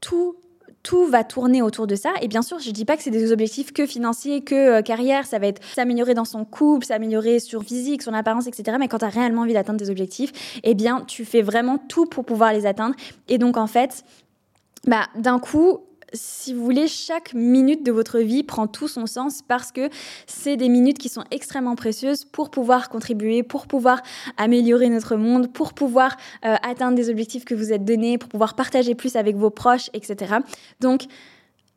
tout 0.00 0.36
tout 0.82 1.06
va 1.06 1.24
tourner 1.24 1.62
autour 1.62 1.86
de 1.86 1.94
ça. 1.94 2.12
Et 2.20 2.28
bien 2.28 2.42
sûr, 2.42 2.58
je 2.58 2.70
dis 2.70 2.84
pas 2.84 2.96
que 2.96 3.02
c'est 3.02 3.10
des 3.10 3.32
objectifs 3.32 3.72
que 3.72 3.86
financiers, 3.86 4.42
que 4.42 4.78
euh, 4.78 4.82
carrière. 4.82 5.26
Ça 5.26 5.38
va 5.38 5.46
être 5.46 5.62
s'améliorer 5.74 6.14
dans 6.14 6.24
son 6.24 6.44
couple, 6.44 6.86
s'améliorer 6.86 7.38
sur 7.38 7.62
physique, 7.62 8.02
son 8.02 8.14
apparence, 8.14 8.46
etc. 8.46 8.76
Mais 8.80 8.88
quand 8.88 8.98
tu 8.98 9.04
as 9.04 9.08
réellement 9.08 9.42
envie 9.42 9.54
d'atteindre 9.54 9.78
tes 9.78 9.90
objectifs, 9.90 10.60
eh 10.62 10.74
bien, 10.74 11.02
tu 11.06 11.24
fais 11.24 11.42
vraiment 11.42 11.78
tout 11.78 12.06
pour 12.06 12.24
pouvoir 12.24 12.52
les 12.52 12.66
atteindre. 12.66 12.96
Et 13.28 13.38
donc, 13.38 13.56
en 13.56 13.66
fait, 13.66 14.04
bah, 14.86 15.06
d'un 15.16 15.38
coup, 15.38 15.80
si 16.12 16.54
vous 16.54 16.64
voulez, 16.64 16.88
chaque 16.88 17.34
minute 17.34 17.84
de 17.84 17.92
votre 17.92 18.18
vie 18.18 18.42
prend 18.42 18.66
tout 18.66 18.88
son 18.88 19.06
sens 19.06 19.42
parce 19.46 19.72
que 19.72 19.88
c'est 20.26 20.56
des 20.56 20.68
minutes 20.68 20.98
qui 20.98 21.08
sont 21.08 21.24
extrêmement 21.30 21.76
précieuses 21.76 22.24
pour 22.24 22.50
pouvoir 22.50 22.88
contribuer, 22.88 23.42
pour 23.42 23.66
pouvoir 23.66 24.02
améliorer 24.36 24.88
notre 24.88 25.16
monde, 25.16 25.52
pour 25.52 25.74
pouvoir 25.74 26.16
euh, 26.44 26.56
atteindre 26.62 26.96
des 26.96 27.10
objectifs 27.10 27.44
que 27.44 27.54
vous 27.54 27.72
êtes 27.72 27.84
donnés, 27.84 28.18
pour 28.18 28.28
pouvoir 28.28 28.54
partager 28.54 28.94
plus 28.94 29.16
avec 29.16 29.36
vos 29.36 29.50
proches, 29.50 29.90
etc. 29.94 30.36
Donc 30.80 31.04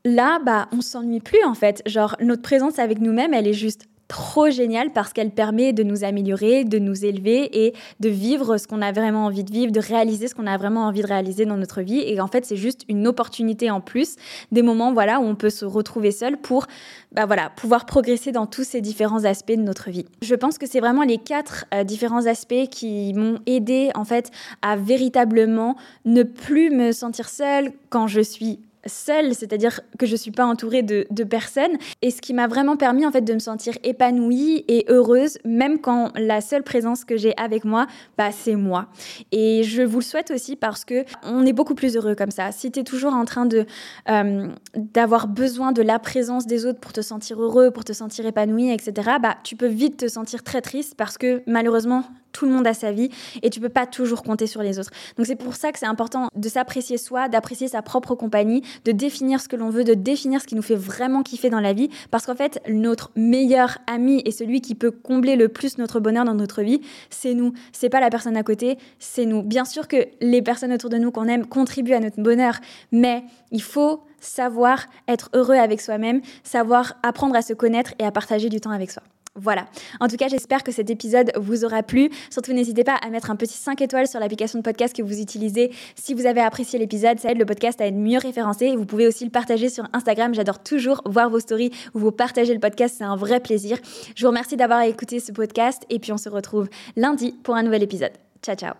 là, 0.03 0.39
bah, 0.39 0.67
on 0.71 0.81
s'ennuie 0.81 1.21
plus 1.21 1.43
en 1.43 1.53
fait. 1.53 1.81
Genre, 1.85 2.15
notre 2.21 2.41
présence 2.41 2.79
avec 2.79 2.99
nous-mêmes, 2.99 3.33
elle 3.33 3.47
est 3.47 3.53
juste 3.53 3.87
trop 4.07 4.49
géniale 4.49 4.91
parce 4.91 5.13
qu'elle 5.13 5.31
permet 5.31 5.73
de 5.73 5.83
nous 5.83 6.03
améliorer, 6.03 6.63
de 6.63 6.79
nous 6.79 7.05
élever 7.05 7.65
et 7.65 7.73
de 7.99 8.09
vivre 8.09 8.57
ce 8.57 8.67
qu'on 8.67 8.81
a 8.81 8.91
vraiment 8.91 9.25
envie 9.25 9.43
de 9.43 9.51
vivre, 9.51 9.71
de 9.71 9.79
réaliser 9.79 10.27
ce 10.27 10.35
qu'on 10.35 10.47
a 10.47 10.57
vraiment 10.57 10.85
envie 10.85 11.01
de 11.01 11.07
réaliser 11.07 11.45
dans 11.45 11.57
notre 11.57 11.81
vie. 11.81 12.01
Et 12.01 12.21
en 12.21 12.27
fait, 12.27 12.45
c'est 12.45 12.55
juste 12.55 12.81
une 12.87 13.07
opportunité 13.07 13.71
en 13.71 13.81
plus, 13.81 14.15
des 14.51 14.61
moments 14.61 14.93
voilà 14.93 15.19
où 15.19 15.23
on 15.23 15.35
peut 15.35 15.49
se 15.49 15.65
retrouver 15.65 16.11
seul 16.11 16.37
pour 16.37 16.67
bah 17.11 17.25
voilà 17.25 17.49
pouvoir 17.49 17.85
progresser 17.85 18.31
dans 18.31 18.45
tous 18.45 18.63
ces 18.63 18.81
différents 18.81 19.23
aspects 19.23 19.53
de 19.53 19.61
notre 19.61 19.89
vie. 19.89 20.05
Je 20.21 20.35
pense 20.35 20.57
que 20.57 20.67
c'est 20.67 20.79
vraiment 20.79 21.03
les 21.03 21.17
quatre 21.17 21.65
euh, 21.73 21.83
différents 21.83 22.25
aspects 22.25 22.69
qui 22.69 23.13
m'ont 23.13 23.39
aidé 23.45 23.89
en 23.95 24.03
fait 24.03 24.31
à 24.61 24.75
véritablement 24.75 25.75
ne 26.03 26.23
plus 26.23 26.69
me 26.69 26.91
sentir 26.91 27.29
seule 27.29 27.71
quand 27.89 28.07
je 28.07 28.21
suis 28.21 28.59
seule, 28.85 29.33
c'est-à-dire 29.33 29.81
que 29.97 30.05
je 30.05 30.15
suis 30.15 30.31
pas 30.31 30.45
entourée 30.45 30.83
de, 30.83 31.05
de 31.09 31.23
personnes. 31.23 31.77
Et 32.01 32.11
ce 32.11 32.21
qui 32.21 32.33
m'a 32.33 32.47
vraiment 32.47 32.77
permis 32.77 33.05
en 33.05 33.11
fait 33.11 33.21
de 33.21 33.33
me 33.33 33.39
sentir 33.39 33.73
épanouie 33.83 34.63
et 34.67 34.85
heureuse, 34.89 35.37
même 35.45 35.79
quand 35.79 36.11
la 36.15 36.41
seule 36.41 36.63
présence 36.63 37.05
que 37.05 37.17
j'ai 37.17 37.35
avec 37.37 37.65
moi, 37.65 37.87
bah, 38.17 38.29
c'est 38.31 38.55
moi. 38.55 38.87
Et 39.31 39.63
je 39.63 39.81
vous 39.81 39.99
le 39.99 40.03
souhaite 40.03 40.31
aussi 40.31 40.55
parce 40.55 40.85
que 40.85 41.05
on 41.23 41.45
est 41.45 41.53
beaucoup 41.53 41.75
plus 41.75 41.95
heureux 41.95 42.15
comme 42.15 42.31
ça. 42.31 42.51
Si 42.51 42.71
tu 42.71 42.79
es 42.79 42.83
toujours 42.83 43.13
en 43.13 43.25
train 43.25 43.45
de 43.45 43.65
euh, 44.09 44.47
d'avoir 44.75 45.27
besoin 45.27 45.71
de 45.71 45.81
la 45.81 45.99
présence 45.99 46.45
des 46.45 46.65
autres 46.65 46.79
pour 46.79 46.93
te 46.93 47.01
sentir 47.01 47.41
heureux, 47.41 47.71
pour 47.71 47.83
te 47.83 47.93
sentir 47.93 48.25
épanoui, 48.25 48.71
etc., 48.71 49.11
bah, 49.21 49.35
tu 49.43 49.55
peux 49.55 49.67
vite 49.67 49.97
te 49.97 50.07
sentir 50.07 50.43
très 50.43 50.61
triste 50.61 50.95
parce 50.95 51.17
que 51.17 51.41
malheureusement, 51.47 52.03
tout 52.35 52.45
le 52.45 52.51
monde 52.51 52.67
a 52.67 52.73
sa 52.73 52.91
vie 52.91 53.09
et 53.43 53.49
tu 53.49 53.61
peux 53.61 53.69
pas 53.69 53.85
toujours 53.85 54.21
compter 54.21 54.45
sur 54.45 54.61
les 54.61 54.77
autres. 54.77 54.91
Donc 55.15 55.25
c'est 55.25 55.37
pour 55.37 55.55
ça 55.55 55.71
que 55.71 55.79
c'est 55.79 55.85
important 55.85 56.27
de 56.35 56.49
s'apprécier 56.49 56.97
soi, 56.97 57.29
d'apprécier 57.29 57.69
sa 57.69 57.81
propre 57.81 58.13
compagnie, 58.13 58.61
de 58.83 58.91
définir 58.91 59.39
ce 59.39 59.47
que 59.47 59.55
l'on 59.55 59.69
veut, 59.69 59.85
de 59.85 59.93
définir 59.93 60.41
ce 60.41 60.45
qui 60.45 60.55
nous 60.55 60.61
fait 60.61 60.75
vraiment 60.75 61.23
kiffer 61.23 61.49
dans 61.49 61.61
la 61.61 61.71
vie 61.71 61.89
parce 62.11 62.25
qu'en 62.25 62.35
fait, 62.35 62.61
notre 62.67 63.11
meilleur 63.15 63.77
ami 63.87 64.21
et 64.25 64.31
celui 64.31 64.59
qui 64.59 64.75
peut 64.75 64.91
combler 64.91 65.37
le 65.37 65.47
plus 65.47 65.77
notre 65.77 66.01
bonheur 66.01 66.25
dans 66.25 66.33
notre 66.33 66.61
vie, 66.61 66.81
c'est 67.09 67.33
nous. 67.33 67.53
C'est 67.71 67.89
pas 67.89 68.01
la 68.01 68.09
personne 68.09 68.35
à 68.35 68.43
côté, 68.43 68.77
c'est 68.99 69.25
nous. 69.25 69.41
Bien 69.41 69.63
sûr 69.63 69.87
que 69.87 70.07
les 70.19 70.41
personnes 70.41 70.73
autour 70.73 70.89
de 70.89 70.97
nous 70.97 71.11
qu'on 71.11 71.27
aime 71.29 71.45
contribuent 71.45 71.93
à 71.93 72.01
notre 72.01 72.21
bonheur, 72.21 72.55
mais 72.91 73.23
il 73.51 73.61
faut 73.61 74.03
savoir 74.19 74.87
être 75.07 75.29
heureux 75.33 75.55
avec 75.55 75.79
soi-même, 75.79 76.19
savoir 76.43 76.97
apprendre 77.01 77.35
à 77.35 77.41
se 77.41 77.53
connaître 77.53 77.93
et 77.97 78.03
à 78.03 78.11
partager 78.11 78.49
du 78.49 78.59
temps 78.59 78.71
avec 78.71 78.91
soi. 78.91 79.03
Voilà. 79.35 79.65
En 79.99 80.07
tout 80.07 80.15
cas, 80.15 80.29
j'espère 80.29 80.63
que 80.63 80.71
cet 80.71 80.89
épisode 80.89 81.31
vous 81.35 81.65
aura 81.65 81.83
plu. 81.83 82.09
Surtout, 82.29 82.53
n'hésitez 82.53 82.85
pas 82.85 82.95
à 82.95 83.09
mettre 83.09 83.31
un 83.31 83.35
petit 83.35 83.57
5 83.57 83.81
étoiles 83.81 84.07
sur 84.07 84.19
l'application 84.19 84.59
de 84.59 84.63
podcast 84.63 84.95
que 84.95 85.01
vous 85.01 85.19
utilisez. 85.19 85.71
Si 85.95 86.13
vous 86.13 86.25
avez 86.25 86.39
apprécié 86.39 86.79
l'épisode, 86.79 87.19
ça 87.19 87.31
aide 87.31 87.37
le 87.37 87.45
podcast 87.45 87.81
à 87.81 87.87
être 87.87 87.95
mieux 87.95 88.17
référencé. 88.17 88.75
Vous 88.75 88.85
pouvez 88.85 89.07
aussi 89.07 89.25
le 89.25 89.31
partager 89.31 89.69
sur 89.69 89.85
Instagram. 89.91 90.33
J'adore 90.33 90.63
toujours 90.63 91.01
voir 91.05 91.29
vos 91.29 91.41
stories 91.41 91.71
où 91.93 91.99
vous 91.99 92.11
partagez 92.11 92.53
le 92.53 92.61
podcast. 92.61 92.95
C'est 92.97 93.03
un 93.03 93.17
vrai 93.17 93.41
plaisir. 93.41 93.77
Je 94.15 94.23
vous 94.23 94.29
remercie 94.29 94.55
d'avoir 94.55 94.81
écouté 94.83 95.19
ce 95.19 95.33
podcast. 95.33 95.83
Et 95.89 95.99
puis, 95.99 96.13
on 96.13 96.17
se 96.17 96.29
retrouve 96.29 96.69
lundi 96.95 97.33
pour 97.43 97.55
un 97.55 97.63
nouvel 97.63 97.83
épisode. 97.83 98.13
Ciao, 98.41 98.55
ciao. 98.55 98.75